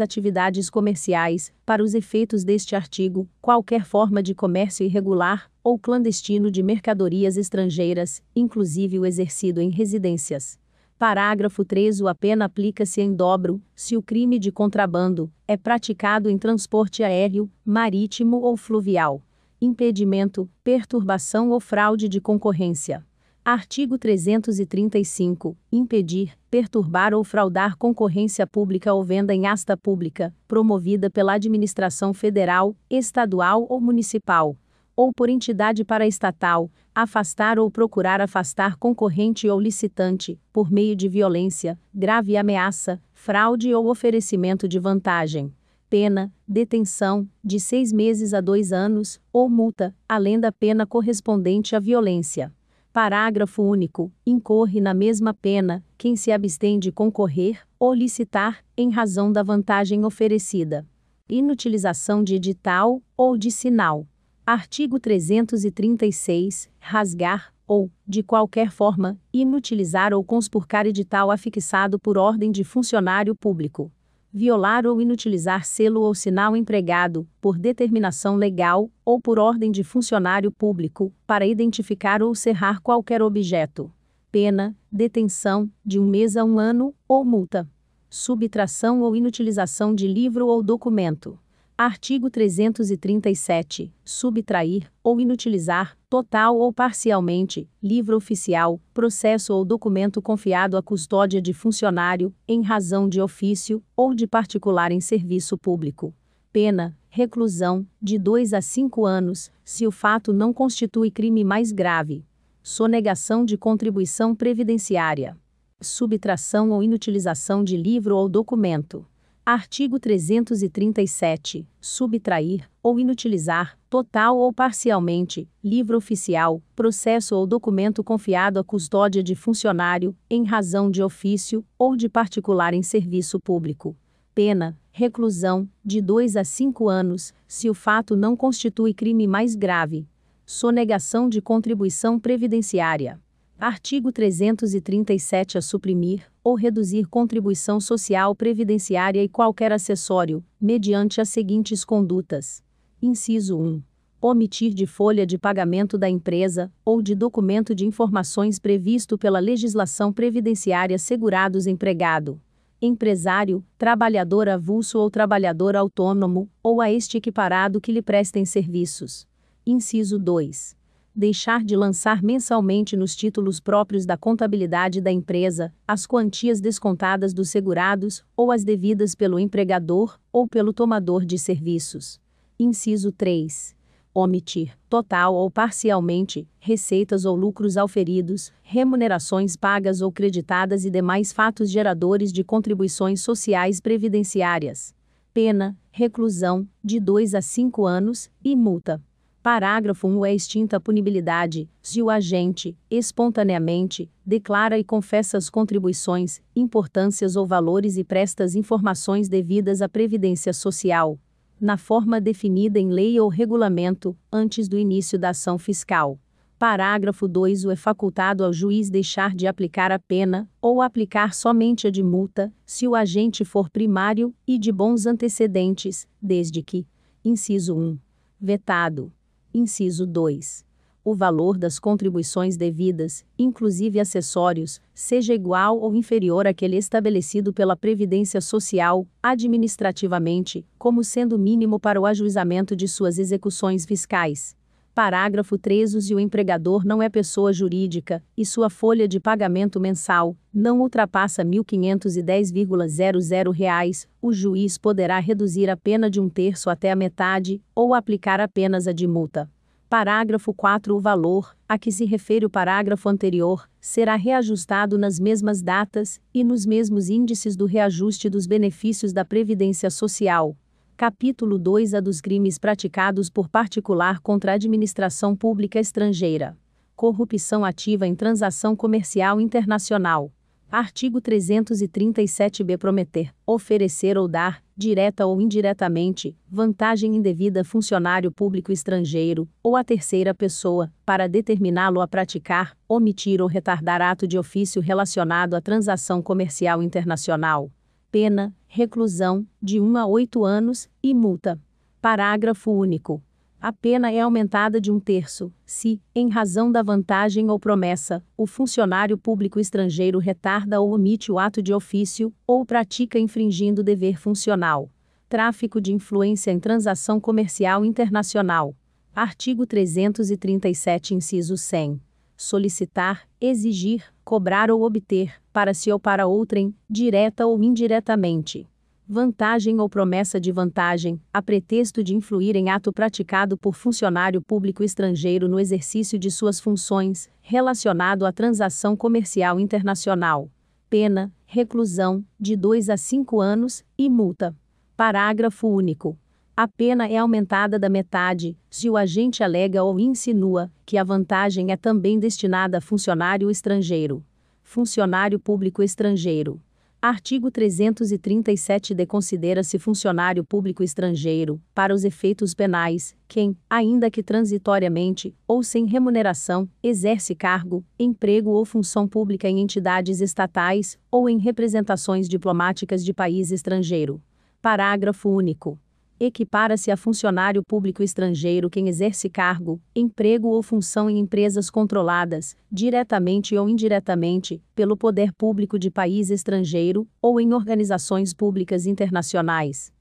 atividades 0.00 0.68
comerciais, 0.68 1.52
para 1.64 1.84
os 1.84 1.94
efeitos 1.94 2.42
deste 2.42 2.74
artigo, 2.74 3.28
qualquer 3.40 3.84
forma 3.84 4.20
de 4.20 4.34
comércio 4.34 4.84
irregular 4.84 5.48
ou 5.62 5.78
clandestino 5.78 6.50
de 6.50 6.64
mercadorias 6.64 7.36
estrangeiras, 7.36 8.20
inclusive 8.34 8.98
o 8.98 9.06
exercido 9.06 9.60
em 9.60 9.70
residências. 9.70 10.58
Parágrafo 10.98 11.62
3. 11.62 12.00
A 12.06 12.14
pena 12.14 12.46
aplica-se 12.46 13.02
em 13.02 13.14
dobro, 13.14 13.60
se 13.74 13.98
o 13.98 14.02
crime 14.02 14.38
de 14.38 14.50
contrabando 14.50 15.30
é 15.46 15.54
praticado 15.54 16.30
em 16.30 16.38
transporte 16.38 17.02
aéreo, 17.02 17.50
marítimo 17.62 18.38
ou 18.38 18.56
fluvial. 18.56 19.20
Impedimento, 19.60 20.48
perturbação 20.64 21.50
ou 21.50 21.60
fraude 21.60 22.08
de 22.08 22.18
concorrência. 22.18 23.04
Artigo 23.44 23.98
335. 23.98 25.54
Impedir, 25.70 26.32
perturbar 26.50 27.12
ou 27.12 27.22
fraudar 27.22 27.76
concorrência 27.76 28.46
pública 28.46 28.94
ou 28.94 29.04
venda 29.04 29.34
em 29.34 29.46
asta 29.46 29.76
pública, 29.76 30.34
promovida 30.48 31.10
pela 31.10 31.34
administração 31.34 32.14
federal, 32.14 32.74
estadual 32.88 33.66
ou 33.68 33.82
municipal, 33.82 34.56
ou 34.96 35.12
por 35.12 35.28
entidade 35.28 35.84
paraestatal, 35.84 36.70
afastar 36.94 37.58
ou 37.58 37.70
procurar 37.70 38.22
afastar 38.22 38.76
concorrente 38.76 39.46
ou 39.46 39.60
licitante, 39.60 40.40
por 40.50 40.72
meio 40.72 40.96
de 40.96 41.06
violência, 41.06 41.78
grave 41.94 42.36
ameaça, 42.36 43.00
fraude 43.12 43.74
ou 43.74 43.90
oferecimento 43.90 44.66
de 44.66 44.78
vantagem. 44.78 45.52
Pena, 45.90 46.32
detenção, 46.48 47.28
de 47.44 47.60
seis 47.60 47.92
meses 47.92 48.32
a 48.32 48.40
dois 48.40 48.72
anos, 48.72 49.20
ou 49.32 49.48
multa, 49.48 49.94
além 50.08 50.40
da 50.40 50.50
pena 50.50 50.86
correspondente 50.86 51.76
à 51.76 51.78
violência. 51.78 52.52
Parágrafo 52.92 53.62
único. 53.62 54.10
Incorre 54.26 54.80
na 54.80 54.94
mesma 54.94 55.34
pena 55.34 55.84
quem 55.98 56.16
se 56.16 56.32
abstém 56.32 56.78
de 56.78 56.90
concorrer 56.90 57.60
ou 57.78 57.92
licitar 57.92 58.64
em 58.74 58.90
razão 58.90 59.30
da 59.30 59.42
vantagem 59.42 60.02
oferecida. 60.02 60.86
Inutilização 61.28 62.24
de 62.24 62.36
edital 62.36 63.02
ou 63.14 63.36
de 63.36 63.50
sinal. 63.50 64.06
Artigo 64.46 65.00
336. 65.00 66.70
Rasgar 66.78 67.52
ou, 67.66 67.90
de 68.06 68.22
qualquer 68.22 68.70
forma, 68.70 69.18
inutilizar 69.32 70.14
ou 70.14 70.22
conspurcar 70.22 70.86
edital 70.86 71.32
afixado 71.32 71.98
por 71.98 72.16
ordem 72.16 72.52
de 72.52 72.62
funcionário 72.62 73.34
público 73.34 73.90
violar 74.32 74.86
ou 74.86 75.00
inutilizar 75.00 75.64
selo 75.64 76.02
ou 76.02 76.14
sinal 76.14 76.54
empregado, 76.54 77.26
por 77.40 77.58
determinação 77.58 78.36
legal, 78.36 78.90
ou 79.02 79.18
por 79.18 79.38
ordem 79.38 79.70
de 79.70 79.82
funcionário 79.82 80.52
público, 80.52 81.10
para 81.26 81.46
identificar 81.46 82.22
ou 82.22 82.34
cerrar 82.34 82.82
qualquer 82.82 83.22
objeto. 83.22 83.90
Pena, 84.30 84.76
detenção, 84.92 85.70
de 85.82 85.98
um 85.98 86.06
mês 86.06 86.36
a 86.36 86.44
um 86.44 86.58
ano, 86.58 86.94
ou 87.08 87.24
multa. 87.24 87.66
Subtração 88.10 89.00
ou 89.00 89.16
inutilização 89.16 89.94
de 89.94 90.06
livro 90.06 90.46
ou 90.48 90.62
documento. 90.62 91.38
Artigo 91.78 92.30
337. 92.30 93.92
Subtrair, 94.02 94.90
ou 95.04 95.20
inutilizar, 95.20 95.94
total 96.08 96.56
ou 96.56 96.72
parcialmente, 96.72 97.68
livro 97.82 98.16
oficial, 98.16 98.80
processo 98.94 99.52
ou 99.52 99.62
documento 99.62 100.22
confiado 100.22 100.78
à 100.78 100.82
custódia 100.82 101.38
de 101.38 101.52
funcionário, 101.52 102.34
em 102.48 102.62
razão 102.62 103.06
de 103.06 103.20
ofício, 103.20 103.84
ou 103.94 104.14
de 104.14 104.26
particular 104.26 104.90
em 104.90 105.02
serviço 105.02 105.58
público. 105.58 106.14
Pena, 106.50 106.96
reclusão, 107.10 107.86
de 108.00 108.18
2 108.18 108.54
a 108.54 108.62
5 108.62 109.04
anos, 109.04 109.52
se 109.62 109.86
o 109.86 109.90
fato 109.90 110.32
não 110.32 110.54
constitui 110.54 111.10
crime 111.10 111.44
mais 111.44 111.72
grave. 111.72 112.24
Sonegação 112.62 113.44
de 113.44 113.58
contribuição 113.58 114.34
previdenciária. 114.34 115.36
Subtração 115.82 116.70
ou 116.70 116.82
inutilização 116.82 117.62
de 117.62 117.76
livro 117.76 118.16
ou 118.16 118.30
documento 118.30 119.06
Artigo 119.48 120.00
337. 120.00 121.68
Subtrair, 121.80 122.68
ou 122.82 122.98
inutilizar, 122.98 123.78
total 123.88 124.36
ou 124.38 124.52
parcialmente, 124.52 125.48
livro 125.62 125.96
oficial, 125.96 126.60
processo 126.74 127.36
ou 127.36 127.46
documento 127.46 128.02
confiado 128.02 128.58
à 128.58 128.64
custódia 128.64 129.22
de 129.22 129.36
funcionário, 129.36 130.16
em 130.28 130.42
razão 130.42 130.90
de 130.90 131.00
ofício, 131.00 131.64
ou 131.78 131.94
de 131.94 132.08
particular 132.08 132.74
em 132.74 132.82
serviço 132.82 133.38
público. 133.38 133.96
Pena, 134.34 134.76
reclusão, 134.90 135.68
de 135.84 136.00
2 136.00 136.36
a 136.36 136.42
5 136.42 136.88
anos, 136.88 137.32
se 137.46 137.70
o 137.70 137.74
fato 137.74 138.16
não 138.16 138.36
constitui 138.36 138.92
crime 138.92 139.28
mais 139.28 139.54
grave. 139.54 140.08
Sonegação 140.44 141.28
de 141.28 141.40
contribuição 141.40 142.18
previdenciária. 142.18 143.20
Artigo 143.56 144.10
337 144.10 145.56
a 145.56 145.62
suprimir 145.62 146.24
ou 146.46 146.54
reduzir 146.54 147.08
contribuição 147.08 147.80
social 147.80 148.32
previdenciária 148.32 149.20
e 149.20 149.28
qualquer 149.28 149.72
acessório, 149.72 150.44
mediante 150.60 151.20
as 151.20 151.28
seguintes 151.28 151.84
condutas. 151.84 152.62
Inciso 153.02 153.58
1. 153.58 153.82
Omitir 154.20 154.72
de 154.72 154.86
folha 154.86 155.26
de 155.26 155.36
pagamento 155.38 155.98
da 155.98 156.08
empresa 156.08 156.72
ou 156.84 157.02
de 157.02 157.16
documento 157.16 157.74
de 157.74 157.84
informações 157.84 158.60
previsto 158.60 159.18
pela 159.18 159.40
legislação 159.40 160.12
previdenciária 160.12 160.98
segurados 160.98 161.66
empregado, 161.66 162.40
empresário, 162.80 163.64
trabalhador 163.76 164.48
avulso 164.48 165.00
ou 165.00 165.10
trabalhador 165.10 165.74
autônomo, 165.74 166.48
ou 166.62 166.80
a 166.80 166.88
este 166.92 167.18
equiparado 167.18 167.80
que 167.80 167.90
lhe 167.90 168.02
prestem 168.02 168.44
serviços. 168.44 169.26
Inciso 169.66 170.16
2 170.16 170.75
deixar 171.16 171.64
de 171.64 171.74
lançar 171.74 172.22
mensalmente 172.22 172.94
nos 172.94 173.16
títulos 173.16 173.58
próprios 173.58 174.04
da 174.04 174.18
contabilidade 174.18 175.00
da 175.00 175.10
empresa 175.10 175.72
as 175.88 176.06
quantias 176.06 176.60
descontadas 176.60 177.32
dos 177.32 177.48
segurados 177.48 178.22
ou 178.36 178.52
as 178.52 178.62
devidas 178.62 179.14
pelo 179.14 179.38
empregador 179.38 180.20
ou 180.30 180.46
pelo 180.46 180.74
tomador 180.74 181.24
de 181.24 181.38
serviços. 181.38 182.20
Inciso 182.58 183.10
3. 183.10 183.74
Omitir, 184.12 184.76
total 184.88 185.34
ou 185.34 185.50
parcialmente, 185.50 186.48
receitas 186.58 187.24
ou 187.24 187.34
lucros 187.34 187.76
auferidos, 187.76 188.52
remunerações 188.62 189.56
pagas 189.56 190.00
ou 190.02 190.12
creditadas 190.12 190.84
e 190.84 190.90
demais 190.90 191.32
fatos 191.32 191.70
geradores 191.70 192.32
de 192.32 192.44
contribuições 192.44 193.22
sociais 193.22 193.80
previdenciárias. 193.80 194.94
Pena, 195.34 195.76
reclusão, 195.90 196.66
de 196.82 196.98
2 196.98 197.34
a 197.34 197.42
5 197.42 197.84
anos, 197.86 198.30
e 198.42 198.56
multa. 198.56 199.02
Parágrafo 199.46 200.08
1 200.08 200.26
é 200.26 200.34
extinta 200.34 200.76
a 200.76 200.80
punibilidade, 200.80 201.70
se 201.80 202.02
o 202.02 202.10
agente, 202.10 202.76
espontaneamente, 202.90 204.10
declara 204.26 204.76
e 204.76 204.82
confessa 204.82 205.38
as 205.38 205.48
contribuições, 205.48 206.40
importâncias 206.56 207.36
ou 207.36 207.46
valores 207.46 207.96
e 207.96 208.02
presta 208.02 208.42
as 208.42 208.56
informações 208.56 209.28
devidas 209.28 209.80
à 209.80 209.88
Previdência 209.88 210.52
Social, 210.52 211.16
na 211.60 211.76
forma 211.76 212.20
definida 212.20 212.80
em 212.80 212.90
lei 212.90 213.20
ou 213.20 213.28
regulamento, 213.28 214.16
antes 214.32 214.66
do 214.66 214.76
início 214.76 215.16
da 215.16 215.28
ação 215.28 215.58
fiscal. 215.58 216.18
Parágrafo 216.58 217.28
2 217.28 217.66
O 217.66 217.70
é 217.70 217.76
facultado 217.76 218.44
ao 218.44 218.52
juiz 218.52 218.90
deixar 218.90 219.32
de 219.32 219.46
aplicar 219.46 219.92
a 219.92 219.98
pena, 220.00 220.50
ou 220.60 220.82
aplicar 220.82 221.32
somente 221.32 221.86
a 221.86 221.90
de 221.92 222.02
multa, 222.02 222.52
se 222.64 222.88
o 222.88 222.96
agente 222.96 223.44
for 223.44 223.70
primário 223.70 224.34
e 224.44 224.58
de 224.58 224.72
bons 224.72 225.06
antecedentes, 225.06 226.04
desde 226.20 226.64
que, 226.64 226.84
inciso 227.24 227.76
1, 227.76 227.96
vetado 228.40 229.12
Inciso 229.58 230.06
2. 230.06 230.66
O 231.02 231.14
valor 231.14 231.56
das 231.56 231.78
contribuições 231.78 232.58
devidas, 232.58 233.24
inclusive 233.38 233.98
acessórios, 233.98 234.82
seja 234.92 235.32
igual 235.32 235.80
ou 235.80 235.94
inferior 235.94 236.46
àquele 236.46 236.76
estabelecido 236.76 237.54
pela 237.54 237.74
Previdência 237.74 238.38
Social, 238.42 239.06
administrativamente, 239.22 240.66
como 240.76 241.02
sendo 241.02 241.38
mínimo 241.38 241.80
para 241.80 241.98
o 241.98 242.04
ajuizamento 242.04 242.76
de 242.76 242.86
suas 242.86 243.18
execuções 243.18 243.86
fiscais. 243.86 244.54
Parágrafo 244.96 245.56
3. 245.58 246.02
Se 246.02 246.14
o 246.14 246.18
empregador 246.18 246.82
não 246.82 247.02
é 247.02 247.10
pessoa 247.10 247.52
jurídica 247.52 248.24
e 248.34 248.46
sua 248.46 248.70
folha 248.70 249.06
de 249.06 249.20
pagamento 249.20 249.78
mensal 249.78 250.34
não 250.50 250.80
ultrapassa 250.80 251.42
R$ 251.42 251.50
1.510,00, 251.50 254.06
o 254.22 254.32
juiz 254.32 254.78
poderá 254.78 255.18
reduzir 255.18 255.68
a 255.68 255.76
pena 255.76 256.08
de 256.08 256.18
um 256.18 256.30
terço 256.30 256.70
até 256.70 256.90
a 256.90 256.96
metade 256.96 257.60
ou 257.74 257.92
aplicar 257.92 258.40
apenas 258.40 258.88
a 258.88 258.92
de 258.92 259.06
multa. 259.06 259.50
Parágrafo 259.86 260.54
4. 260.54 260.96
O 260.96 260.98
valor, 260.98 261.54
a 261.68 261.78
que 261.78 261.92
se 261.92 262.06
refere 262.06 262.46
o 262.46 262.50
parágrafo 262.50 263.10
anterior, 263.10 263.68
será 263.78 264.16
reajustado 264.16 264.96
nas 264.96 265.20
mesmas 265.20 265.60
datas 265.60 266.18
e 266.32 266.42
nos 266.42 266.64
mesmos 266.64 267.10
índices 267.10 267.54
do 267.54 267.66
reajuste 267.66 268.30
dos 268.30 268.46
benefícios 268.46 269.12
da 269.12 269.26
Previdência 269.26 269.90
Social, 269.90 270.56
Capítulo 270.96 271.58
2 271.58 271.92
A 271.92 272.00
dos 272.00 272.22
crimes 272.22 272.58
praticados 272.58 273.28
por 273.28 273.50
particular 273.50 274.18
contra 274.20 274.52
a 274.52 274.54
administração 274.54 275.36
pública 275.36 275.78
estrangeira. 275.78 276.56
Corrupção 276.94 277.66
ativa 277.66 278.06
em 278.06 278.14
transação 278.14 278.74
comercial 278.74 279.38
internacional. 279.38 280.32
Artigo 280.70 281.20
337b 281.20 282.78
prometer, 282.78 283.30
oferecer 283.46 284.16
ou 284.16 284.26
dar, 284.26 284.64
direta 284.74 285.26
ou 285.26 285.38
indiretamente, 285.38 286.34
vantagem 286.48 287.14
indevida 287.14 287.60
a 287.60 287.64
funcionário 287.64 288.32
público 288.32 288.72
estrangeiro 288.72 289.46
ou 289.62 289.76
a 289.76 289.84
terceira 289.84 290.34
pessoa, 290.34 290.90
para 291.04 291.28
determiná-lo 291.28 292.00
a 292.00 292.08
praticar, 292.08 292.74
omitir 292.88 293.42
ou 293.42 293.48
retardar 293.48 294.00
ato 294.00 294.26
de 294.26 294.38
ofício 294.38 294.80
relacionado 294.80 295.52
à 295.52 295.60
transação 295.60 296.22
comercial 296.22 296.82
internacional 296.82 297.70
pena, 298.10 298.54
reclusão, 298.66 299.46
de 299.60 299.80
1 299.80 299.96
a 299.96 300.06
8 300.06 300.44
anos, 300.44 300.88
e 301.02 301.14
multa. 301.14 301.60
Parágrafo 302.00 302.70
único. 302.70 303.22
A 303.60 303.72
pena 303.72 304.12
é 304.12 304.20
aumentada 304.20 304.80
de 304.80 304.92
um 304.92 305.00
terço, 305.00 305.52
se, 305.64 306.00
em 306.14 306.28
razão 306.28 306.70
da 306.70 306.82
vantagem 306.82 307.50
ou 307.50 307.58
promessa, 307.58 308.22
o 308.36 308.46
funcionário 308.46 309.18
público 309.18 309.58
estrangeiro 309.58 310.18
retarda 310.18 310.80
ou 310.80 310.92
omite 310.92 311.32
o 311.32 311.38
ato 311.38 311.62
de 311.62 311.72
ofício, 311.72 312.32
ou 312.46 312.64
pratica 312.64 313.18
infringindo 313.18 313.82
dever 313.82 314.18
funcional. 314.18 314.90
Tráfico 315.28 315.80
de 315.80 315.92
influência 315.92 316.52
em 316.52 316.60
transação 316.60 317.18
comercial 317.18 317.84
internacional. 317.84 318.76
Artigo 319.14 319.66
337, 319.66 321.14
inciso 321.14 321.56
100 321.56 322.05
solicitar, 322.36 323.28
exigir, 323.40 324.04
cobrar 324.24 324.70
ou 324.70 324.82
obter, 324.82 325.34
para 325.52 325.72
si 325.72 325.90
ou 325.90 325.98
para 325.98 326.26
outrem, 326.26 326.74
direta 326.88 327.46
ou 327.46 327.62
indiretamente. 327.62 328.68
Vantagem 329.08 329.80
ou 329.80 329.88
promessa 329.88 330.40
de 330.40 330.50
vantagem, 330.50 331.20
a 331.32 331.40
pretexto 331.40 332.02
de 332.02 332.14
influir 332.14 332.56
em 332.56 332.70
ato 332.70 332.92
praticado 332.92 333.56
por 333.56 333.74
funcionário 333.74 334.42
público 334.42 334.82
estrangeiro 334.82 335.48
no 335.48 335.60
exercício 335.60 336.18
de 336.18 336.28
suas 336.28 336.58
funções, 336.58 337.30
relacionado 337.40 338.26
à 338.26 338.32
transação 338.32 338.96
comercial 338.96 339.60
internacional. 339.60 340.50
Pena, 340.90 341.32
reclusão, 341.46 342.24
de 342.38 342.56
2 342.56 342.90
a 342.90 342.96
5 342.96 343.40
anos, 343.40 343.84
e 343.96 344.10
multa. 344.10 344.56
Parágrafo 344.96 345.68
único. 345.68 346.18
A 346.58 346.66
pena 346.66 347.06
é 347.06 347.18
aumentada 347.18 347.78
da 347.78 347.90
metade, 347.90 348.56
se 348.70 348.88
o 348.88 348.96
agente 348.96 349.44
alega 349.44 349.84
ou 349.84 350.00
insinua 350.00 350.72
que 350.86 350.96
a 350.96 351.04
vantagem 351.04 351.70
é 351.70 351.76
também 351.76 352.18
destinada 352.18 352.78
a 352.78 352.80
funcionário 352.80 353.50
estrangeiro. 353.50 354.24
Funcionário 354.62 355.38
público 355.38 355.82
estrangeiro. 355.82 356.58
Artigo 357.02 357.50
337-D 357.50 359.04
considera-se 359.04 359.78
funcionário 359.78 360.42
público 360.42 360.82
estrangeiro, 360.82 361.60
para 361.74 361.94
os 361.94 362.04
efeitos 362.04 362.54
penais, 362.54 363.14
quem, 363.28 363.54
ainda 363.68 364.10
que 364.10 364.22
transitoriamente, 364.22 365.34
ou 365.46 365.62
sem 365.62 365.84
remuneração, 365.84 366.66
exerce 366.82 367.34
cargo, 367.34 367.84
emprego 367.98 368.48
ou 368.48 368.64
função 368.64 369.06
pública 369.06 369.46
em 369.46 369.60
entidades 369.60 370.22
estatais, 370.22 370.98
ou 371.10 371.28
em 371.28 371.36
representações 371.36 372.26
diplomáticas 372.26 373.04
de 373.04 373.12
país 373.12 373.50
estrangeiro. 373.50 374.22
Parágrafo 374.62 375.28
único 375.28 375.78
equipara-se 376.18 376.90
a 376.90 376.96
funcionário 376.96 377.62
público 377.62 378.02
estrangeiro 378.02 378.70
quem 378.70 378.88
exerce 378.88 379.28
cargo, 379.28 379.80
emprego 379.94 380.48
ou 380.48 380.62
função 380.62 381.10
em 381.10 381.18
empresas 381.18 381.68
controladas, 381.68 382.56
diretamente 382.72 383.54
ou 383.56 383.68
indiretamente, 383.68 384.62
pelo 384.74 384.96
poder 384.96 385.32
público 385.34 385.78
de 385.78 385.90
país 385.90 386.30
estrangeiro, 386.30 387.06
ou 387.20 387.38
em 387.38 387.52
organizações 387.52 388.32
públicas 388.32 388.86
internacionais. 388.86 389.92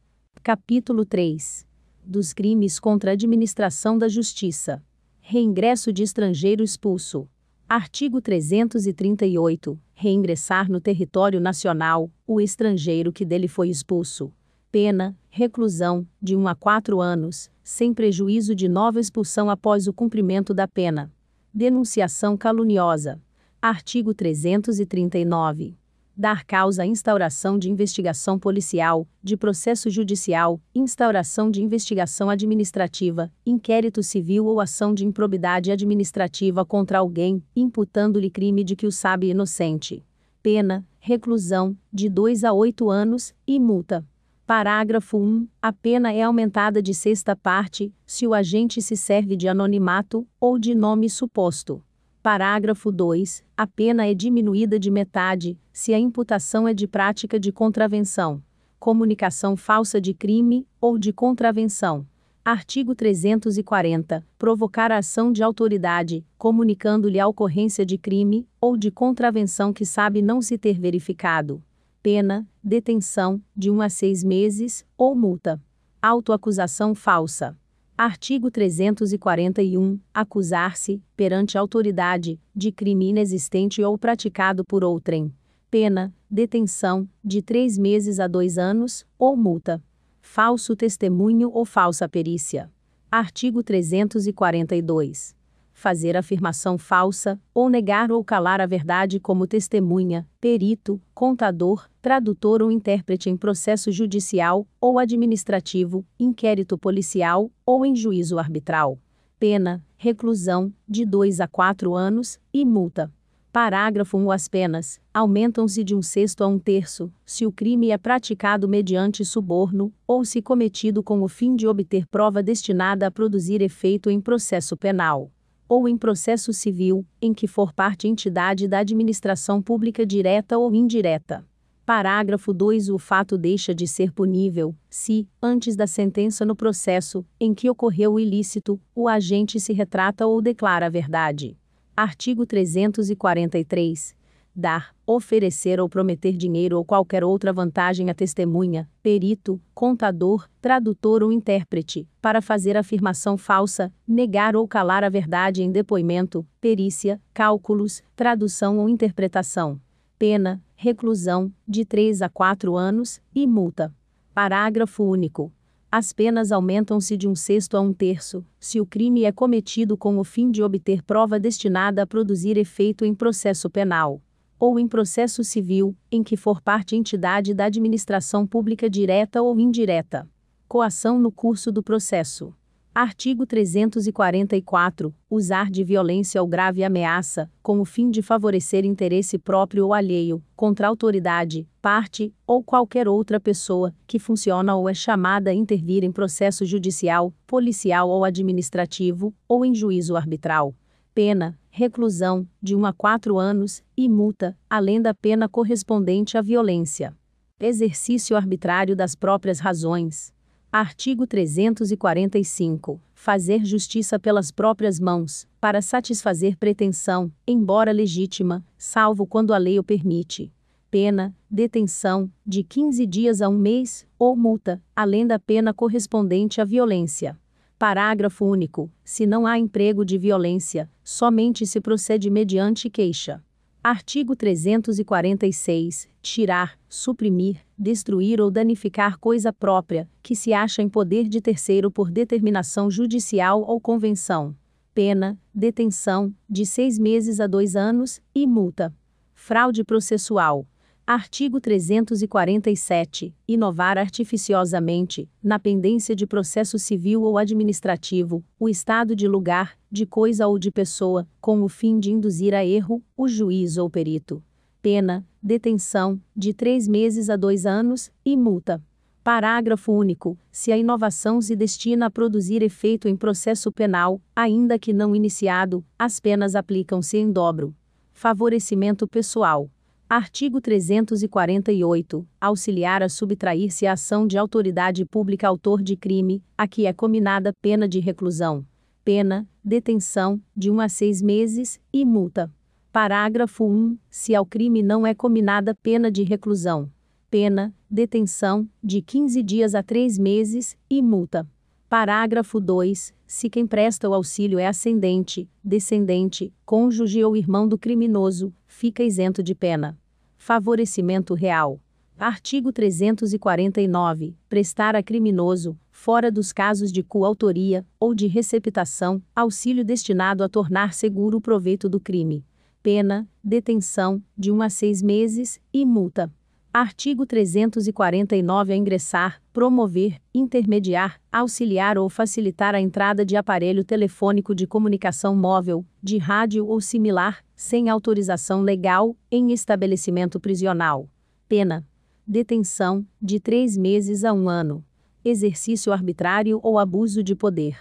Capítulo 0.42 1.06
3 1.06 1.68
Dos 2.04 2.34
crimes 2.34 2.80
contra 2.80 3.12
a 3.12 3.14
administração 3.14 3.98
da 3.98 4.08
justiça. 4.08 4.82
Reingresso 5.20 5.92
de 5.92 6.04
estrangeiro 6.04 6.64
expulso. 6.64 7.28
Artigo 7.68 8.22
338. 8.22 9.78
Reingressar 9.94 10.70
no 10.70 10.80
território 10.80 11.42
nacional 11.42 12.12
o 12.28 12.40
estrangeiro 12.40 13.12
que 13.12 13.26
dele 13.26 13.48
foi 13.48 13.70
expulso 13.70 14.32
pena, 14.76 15.18
reclusão, 15.30 16.06
de 16.22 16.36
1 16.36 16.50
a 16.50 16.54
4 16.54 17.00
anos, 17.00 17.50
sem 17.64 17.94
prejuízo 17.94 18.54
de 18.54 18.68
nova 18.68 19.00
expulsão 19.00 19.50
após 19.50 19.88
o 19.88 19.94
cumprimento 19.94 20.54
da 20.54 20.68
pena. 20.68 21.10
Denunciação 21.54 22.36
caluniosa. 22.36 23.22
Artigo 23.62 24.14
339. 24.14 25.78
Dar 26.14 26.44
causa 26.44 26.84
à 26.84 26.86
instauração 26.86 27.58
de 27.58 27.72
investigação 27.72 28.38
policial, 28.38 29.08
de 29.24 29.38
processo 29.38 29.90
judicial, 29.90 30.60
instauração 30.76 31.50
de 31.50 31.64
investigação 31.64 32.30
administrativa, 32.30 33.32
inquérito 33.46 34.04
civil 34.04 34.46
ou 34.46 34.60
ação 34.60 34.94
de 34.94 35.06
improbidade 35.06 35.72
administrativa 35.72 36.66
contra 36.66 37.00
alguém, 37.00 37.42
imputando-lhe 37.56 38.30
crime 38.30 38.62
de 38.62 38.76
que 38.76 38.86
o 38.86 38.92
sabe 38.92 39.30
inocente. 39.30 40.06
Pena, 40.44 40.86
reclusão, 41.00 41.78
de 41.94 42.10
2 42.10 42.44
a 42.44 42.52
8 42.52 42.90
anos, 42.90 43.34
e 43.48 43.58
multa. 43.58 44.06
Parágrafo 44.46 45.18
1. 45.18 45.48
A 45.60 45.74
pena 45.74 46.14
é 46.14 46.22
aumentada 46.22 46.80
de 46.80 46.94
sexta 46.94 47.36
parte, 47.36 47.92
se 48.06 48.28
o 48.28 48.34
agente 48.36 48.80
se 48.80 48.96
serve 48.96 49.36
de 49.36 49.48
anonimato 49.48 50.28
ou 50.40 50.60
de 50.60 50.76
nome 50.76 51.10
suposto. 51.10 51.84
Parágrafo 52.22 52.92
2. 52.92 53.44
A 53.58 53.66
pena 53.66 54.06
é 54.06 54.14
diminuída 54.14 54.78
de 54.78 54.92
metade, 54.92 55.58
se 55.74 55.96
a 55.96 56.00
imputação 56.00 56.68
é 56.68 56.76
de 56.76 56.88
prática 56.88 57.40
de 57.40 57.52
contravenção, 57.52 58.40
comunicação 58.80 59.58
falsa 59.58 60.00
de 60.00 60.14
crime 60.14 60.68
ou 60.80 61.00
de 61.00 61.12
contravenção. 61.12 62.06
Artigo 62.44 62.94
340. 62.94 64.24
Provocar 64.38 64.92
a 64.92 65.00
ação 65.00 65.32
de 65.32 65.42
autoridade, 65.42 66.24
comunicando-lhe 66.38 67.20
a 67.20 67.28
ocorrência 67.28 67.84
de 67.84 67.98
crime 67.98 68.48
ou 68.62 68.78
de 68.78 68.92
contravenção 68.92 69.74
que 69.74 69.88
sabe 69.88 70.22
não 70.22 70.40
se 70.40 70.56
ter 70.56 70.80
verificado 70.80 71.64
pena, 72.06 72.48
detenção, 72.64 73.42
de 73.58 73.72
1 73.72 73.82
a 73.82 73.90
6 73.90 74.24
meses, 74.24 74.86
ou 74.96 75.16
multa. 75.16 75.60
Autoacusação 76.00 76.94
falsa. 76.94 77.58
Artigo 77.98 78.52
341. 78.52 80.00
Acusar-se, 80.14 81.02
perante 81.18 81.58
autoridade, 81.58 82.40
de 82.56 82.72
crime 82.72 83.10
inexistente 83.10 83.82
ou 83.82 83.98
praticado 83.98 84.64
por 84.64 84.84
outrem. 84.84 85.34
Pena, 85.72 86.14
detenção, 86.30 87.10
de 87.24 87.42
3 87.42 87.76
meses 87.80 88.20
a 88.20 88.28
2 88.28 88.60
anos, 88.60 89.04
ou 89.18 89.36
multa. 89.36 89.84
Falso 90.22 90.76
testemunho 90.76 91.50
ou 91.52 91.66
falsa 91.66 92.08
perícia. 92.08 92.72
Artigo 93.10 93.64
342 93.64 95.36
fazer 95.76 96.16
afirmação 96.16 96.78
falsa, 96.78 97.40
ou 97.54 97.70
negar 97.70 98.10
ou 98.10 98.24
calar 98.24 98.62
a 98.62 98.66
verdade 98.66 99.20
como 99.20 99.46
testemunha, 99.46 100.26
perito, 100.40 101.00
contador, 101.14 101.88
tradutor 102.02 102.62
ou 102.62 102.72
intérprete 102.72 103.30
em 103.30 103.36
processo 103.36 103.92
judicial 103.92 104.66
ou 104.80 104.98
administrativo, 104.98 106.06
inquérito 106.18 106.78
policial 106.78 107.52
ou 107.66 107.86
em 107.86 107.94
juízo 107.94 108.40
arbitral. 108.40 108.98
Pena, 109.38 109.84
reclusão, 109.98 110.74
de 110.88 111.06
2 111.06 111.42
a 111.42 111.48
4 111.48 111.94
anos, 111.94 112.40
e 112.54 112.66
multa. 112.66 113.12
Parágrafo 113.52 114.18
1. 114.18 114.32
As 114.32 114.48
penas 114.48 115.00
aumentam-se 115.14 115.84
de 115.84 115.94
um 115.94 116.02
sexto 116.02 116.44
a 116.44 116.48
um 116.48 116.58
terço, 116.58 117.12
se 117.26 117.46
o 117.46 117.52
crime 117.52 117.92
é 117.92 117.98
praticado 117.98 118.68
mediante 118.68 119.26
suborno, 119.26 119.94
ou 120.08 120.24
se 120.24 120.42
cometido 120.42 121.04
com 121.04 121.22
o 121.22 121.28
fim 121.28 121.54
de 121.56 121.68
obter 121.68 122.08
prova 122.08 122.42
destinada 122.42 123.08
a 123.08 123.12
produzir 123.12 123.62
efeito 123.62 124.10
em 124.10 124.22
processo 124.22 124.78
penal 124.78 125.32
ou 125.68 125.88
em 125.88 125.98
processo 125.98 126.54
civil, 126.54 127.06
em 127.22 127.34
que 127.34 127.48
for 127.48 127.74
parte 127.74 128.08
entidade 128.08 128.68
da 128.68 128.80
administração 128.80 129.62
pública 129.62 130.06
direta 130.06 130.58
ou 130.58 130.74
indireta. 130.74 131.46
Parágrafo 131.86 132.52
2 132.52 132.90
O 132.90 132.98
fato 132.98 133.38
deixa 133.38 133.74
de 133.74 133.88
ser 133.88 134.12
punível, 134.12 134.76
se, 134.90 135.28
antes 135.42 135.76
da 135.76 135.86
sentença 135.86 136.44
no 136.44 136.56
processo, 136.56 137.24
em 137.40 137.54
que 137.54 137.70
ocorreu 137.70 138.14
o 138.14 138.20
ilícito, 138.20 138.82
o 138.96 139.08
agente 139.08 139.60
se 139.60 139.72
retrata 139.72 140.26
ou 140.26 140.42
declara 140.42 140.88
a 140.88 140.90
verdade. 140.90 141.56
Artigo 141.96 142.46
343. 142.46 144.16
Dar, 144.56 144.96
oferecer 145.06 145.80
ou 145.80 145.90
prometer 145.90 146.32
dinheiro 146.32 146.78
ou 146.78 146.86
qualquer 146.86 147.24
outra 147.24 147.52
vantagem 147.52 148.10
a 148.10 148.14
testemunha, 148.14 148.90
perito, 149.04 149.62
contador, 149.74 150.48
tradutor 150.62 151.22
ou 151.22 151.32
intérprete, 151.32 152.08
para 152.22 152.42
fazer 152.42 152.78
afirmação 152.78 153.38
falsa, 153.38 153.94
negar 154.08 154.56
ou 154.56 154.68
calar 154.68 155.04
a 155.04 155.10
verdade 155.10 155.62
em 155.62 155.72
depoimento, 155.72 156.46
perícia, 156.62 157.22
cálculos, 157.34 158.02
tradução 158.16 158.80
ou 158.80 158.88
interpretação. 158.88 159.80
Pena, 160.18 160.64
reclusão, 160.76 161.52
de 161.68 161.84
3 161.84 162.22
a 162.22 162.30
4 162.30 162.76
anos, 162.76 163.22
e 163.34 163.46
multa. 163.46 163.94
Parágrafo 164.34 165.04
único. 165.04 165.52
As 165.92 166.12
penas 166.12 166.52
aumentam-se 166.52 167.16
de 167.16 167.26
um 167.26 167.36
sexto 167.36 167.78
a 167.78 167.82
um 167.82 167.94
terço, 167.94 168.46
se 168.60 168.82
o 168.82 168.86
crime 168.86 169.24
é 169.24 169.32
cometido 169.32 169.96
com 169.96 170.18
o 170.18 170.24
fim 170.26 170.52
de 170.52 170.62
obter 170.62 171.02
prova 171.02 171.40
destinada 171.40 172.02
a 172.02 172.08
produzir 172.08 172.58
efeito 172.58 173.06
em 173.06 173.16
processo 173.16 173.70
penal, 173.70 174.22
ou 174.60 174.80
em 174.80 174.88
processo 174.88 175.44
civil, 175.44 175.96
em 176.12 176.24
que 176.24 176.38
for 176.38 176.62
parte 176.62 176.96
entidade 176.96 177.54
da 177.54 177.66
administração 177.66 178.48
pública 178.48 178.90
direta 178.90 179.42
ou 179.42 179.60
indireta. 179.60 180.28
Coação 180.68 181.20
no 181.20 181.32
curso 181.32 181.72
do 181.72 181.84
processo. 181.84 182.54
Artigo 182.96 183.46
344. 183.46 185.14
Usar 185.30 185.70
de 185.70 185.84
violência 185.84 186.42
ou 186.42 186.48
grave 186.48 186.82
ameaça, 186.82 187.52
com 187.62 187.82
o 187.82 187.84
fim 187.84 188.10
de 188.10 188.22
favorecer 188.22 188.86
interesse 188.86 189.38
próprio 189.38 189.88
ou 189.88 189.94
alheio, 189.94 190.42
contra 190.56 190.88
autoridade, 190.88 191.68
parte, 191.82 192.34
ou 192.48 192.64
qualquer 192.64 193.06
outra 193.06 193.38
pessoa, 193.38 193.94
que 194.08 194.18
funciona 194.18 194.78
ou 194.78 194.88
é 194.88 194.94
chamada 194.94 195.50
a 195.50 195.54
intervir 195.54 196.06
em 196.06 196.12
processo 196.12 196.64
judicial, 196.64 197.34
policial 197.46 198.10
ou 198.10 198.24
administrativo, 198.24 199.36
ou 199.46 199.66
em 199.66 199.76
juízo 199.76 200.16
arbitral. 200.16 200.74
Pena, 201.16 201.58
reclusão, 201.70 202.46
de 202.62 202.76
1 202.76 202.86
a 202.88 202.92
4 202.92 203.40
anos, 203.40 203.82
e 203.96 204.10
multa, 204.10 204.54
além 204.70 205.02
da 205.02 205.14
pena 205.14 205.48
correspondente 205.48 206.38
à 206.38 206.42
violência. 206.42 207.16
Exercício 207.58 208.36
arbitrário 208.36 208.98
das 208.98 209.16
próprias 209.16 209.62
razões. 209.62 210.34
Artigo 210.70 211.26
345. 211.26 213.00
Fazer 213.14 213.64
justiça 213.64 214.20
pelas 214.20 214.52
próprias 214.52 215.00
mãos, 215.00 215.48
para 215.58 215.82
satisfazer 215.82 216.58
pretensão, 216.58 217.32
embora 217.48 217.94
legítima, 217.94 218.62
salvo 218.78 219.26
quando 219.26 219.54
a 219.54 219.58
lei 219.58 219.80
o 219.80 219.84
permite. 219.86 220.52
Pena, 220.92 221.34
detenção, 221.50 222.30
de 222.46 222.62
15 222.62 223.06
dias 223.06 223.42
a 223.42 223.48
um 223.48 223.58
mês, 223.58 224.06
ou 224.20 224.36
multa, 224.36 224.84
além 224.94 225.26
da 225.26 225.40
pena 225.40 225.74
correspondente 225.74 226.60
à 226.60 226.66
violência. 226.66 227.40
Parágrafo 227.86 228.44
único. 228.46 228.92
Se 229.04 229.28
não 229.28 229.46
há 229.46 229.60
emprego 229.60 230.04
de 230.04 230.18
violência, 230.18 230.90
somente 231.04 231.68
se 231.68 231.80
procede 231.80 232.32
mediante 232.32 232.90
queixa. 232.90 233.44
Artigo 233.84 234.36
346. 234.36 236.10
Tirar, 236.20 236.80
suprimir, 236.90 237.58
destruir 237.78 238.42
ou 238.42 238.50
danificar 238.50 239.20
coisa 239.20 239.54
própria, 239.54 240.10
que 240.24 240.36
se 240.36 240.52
acha 240.52 240.82
em 240.82 240.90
poder 240.90 241.30
de 241.30 241.40
terceiro 241.40 241.92
por 241.92 242.10
determinação 242.10 242.90
judicial 242.90 243.62
ou 243.62 243.80
convenção. 243.80 244.56
Pena, 244.92 245.40
detenção, 245.54 246.34
de 246.50 246.66
seis 246.66 246.98
meses 246.98 247.40
a 247.40 247.46
dois 247.46 247.76
anos, 247.76 248.20
e 248.34 248.48
multa. 248.48 248.92
Fraude 249.36 249.84
processual. 249.84 250.66
Artigo 251.08 251.62
347. 251.62 253.32
Inovar 253.48 253.96
artificiosamente, 253.96 255.30
na 255.44 255.60
pendência 255.60 256.16
de 256.16 256.26
processo 256.26 256.80
civil 256.80 257.22
ou 257.22 257.38
administrativo, 257.38 258.44
o 258.60 258.68
estado 258.68 259.16
de 259.16 259.28
lugar, 259.28 259.78
de 259.92 260.08
coisa 260.08 260.48
ou 260.48 260.58
de 260.58 260.72
pessoa, 260.72 261.28
com 261.40 261.62
o 261.62 261.70
fim 261.70 262.00
de 262.00 262.12
induzir 262.12 262.56
a 262.56 262.66
erro, 262.66 263.04
o 263.16 263.28
juiz 263.28 263.78
ou 263.78 263.88
perito. 263.88 264.44
Pena, 264.82 265.24
detenção, 265.44 266.20
de 266.36 266.56
três 266.56 266.88
meses 266.88 267.30
a 267.30 267.36
dois 267.36 267.68
anos, 267.68 268.12
e 268.26 268.36
multa. 268.36 268.84
Parágrafo 269.24 269.92
único. 269.92 270.36
Se 270.52 270.72
a 270.72 270.78
inovação 270.78 271.40
se 271.40 271.56
destina 271.56 272.08
a 272.08 272.12
produzir 272.12 272.64
efeito 272.64 273.08
em 273.08 273.16
processo 273.16 273.72
penal, 273.72 274.20
ainda 274.36 274.80
que 274.80 274.92
não 274.92 275.16
iniciado, 275.16 275.86
as 276.00 276.20
penas 276.20 276.56
aplicam-se 276.56 277.16
em 277.16 277.32
dobro. 277.32 277.76
Favorecimento 278.12 279.08
pessoal. 279.08 279.70
Artigo 280.08 280.62
348. 280.62 282.28
Auxiliar 282.40 283.02
a 283.02 283.10
subtrair-se 283.10 283.88
a 283.88 283.94
ação 283.94 284.28
de 284.28 284.38
autoridade 284.38 285.04
pública 285.04 285.48
autor 285.48 285.82
de 285.82 285.98
crime, 285.98 286.44
a 286.56 286.68
que 286.68 286.86
é 286.86 286.94
cominada 286.94 287.52
pena 287.60 287.88
de 287.88 288.00
reclusão. 288.00 288.64
Pena, 289.04 289.50
detenção, 289.64 290.40
de 290.56 290.70
1 290.70 290.80
a 290.80 290.90
6 290.90 291.22
meses, 291.24 291.82
e 291.92 292.06
multa. 292.06 292.54
Parágrafo 292.92 293.66
1. 293.66 293.98
Se 294.08 294.36
ao 294.36 294.46
crime 294.46 294.84
não 294.84 295.08
é 295.08 295.16
cominada 295.16 295.74
pena 295.74 296.12
de 296.12 296.22
reclusão. 296.22 296.88
Pena, 297.28 297.74
detenção, 297.90 298.70
de 298.84 299.02
15 299.02 299.42
dias 299.42 299.74
a 299.74 299.82
3 299.82 300.20
meses, 300.20 300.78
e 300.88 301.02
multa. 301.02 301.50
Parágrafo 301.98 302.60
2. 302.60 303.14
Se 303.26 303.50
quem 303.50 303.66
presta 303.66 304.10
o 304.10 304.14
auxílio 304.14 304.60
é 304.60 304.68
ascendente, 304.68 305.50
descendente, 305.64 306.54
cônjuge 306.66 307.24
ou 307.24 307.38
irmão 307.38 307.66
do 307.70 307.78
criminoso, 307.78 308.54
fica 308.68 309.02
isento 309.02 309.42
de 309.42 309.56
pena. 309.56 309.98
Favorecimento 310.38 311.34
real. 311.34 311.80
Artigo 312.20 312.74
349. 312.74 314.36
Prestar 314.50 314.94
a 314.94 315.02
criminoso, 315.02 315.80
fora 315.90 316.30
dos 316.30 316.52
casos 316.52 316.92
de 316.92 317.02
coautoria 317.02 317.86
ou 317.98 318.14
de 318.14 318.28
receptação, 318.28 319.24
auxílio 319.34 319.86
destinado 319.86 320.44
a 320.44 320.50
tornar 320.50 320.94
seguro 320.94 321.38
o 321.38 321.42
proveito 321.42 321.88
do 321.88 321.98
crime. 321.98 322.44
Pena, 322.84 323.26
detenção, 323.42 324.22
de 324.38 324.52
1 324.52 324.62
a 324.62 324.70
6 324.70 325.02
meses, 325.02 325.62
e 325.72 325.86
multa. 325.86 326.30
Artigo 326.78 327.26
349 327.26 328.74
a 328.74 328.76
ingressar, 328.76 329.42
promover, 329.54 330.20
intermediar, 330.34 331.22
auxiliar 331.32 331.98
ou 331.98 332.10
facilitar 332.10 332.76
a 332.76 332.82
entrada 332.82 333.24
de 333.24 333.38
aparelho 333.38 333.82
telefônico 333.82 334.54
de 334.54 334.68
comunicação 334.68 335.34
móvel, 335.34 335.86
de 336.04 336.18
rádio 336.18 336.68
ou 336.68 336.82
similar, 336.82 337.42
sem 337.56 337.88
autorização 337.88 338.62
legal, 338.62 339.16
em 339.32 339.54
estabelecimento 339.54 340.38
prisional. 340.38 341.10
Pena: 341.48 341.88
detenção, 342.28 343.08
de 343.22 343.40
três 343.40 343.78
meses 343.78 344.26
a 344.26 344.34
um 344.34 344.50
ano. 344.50 344.84
Exercício 345.24 345.94
arbitrário 345.94 346.60
ou 346.62 346.78
abuso 346.78 347.24
de 347.24 347.38
poder. 347.38 347.78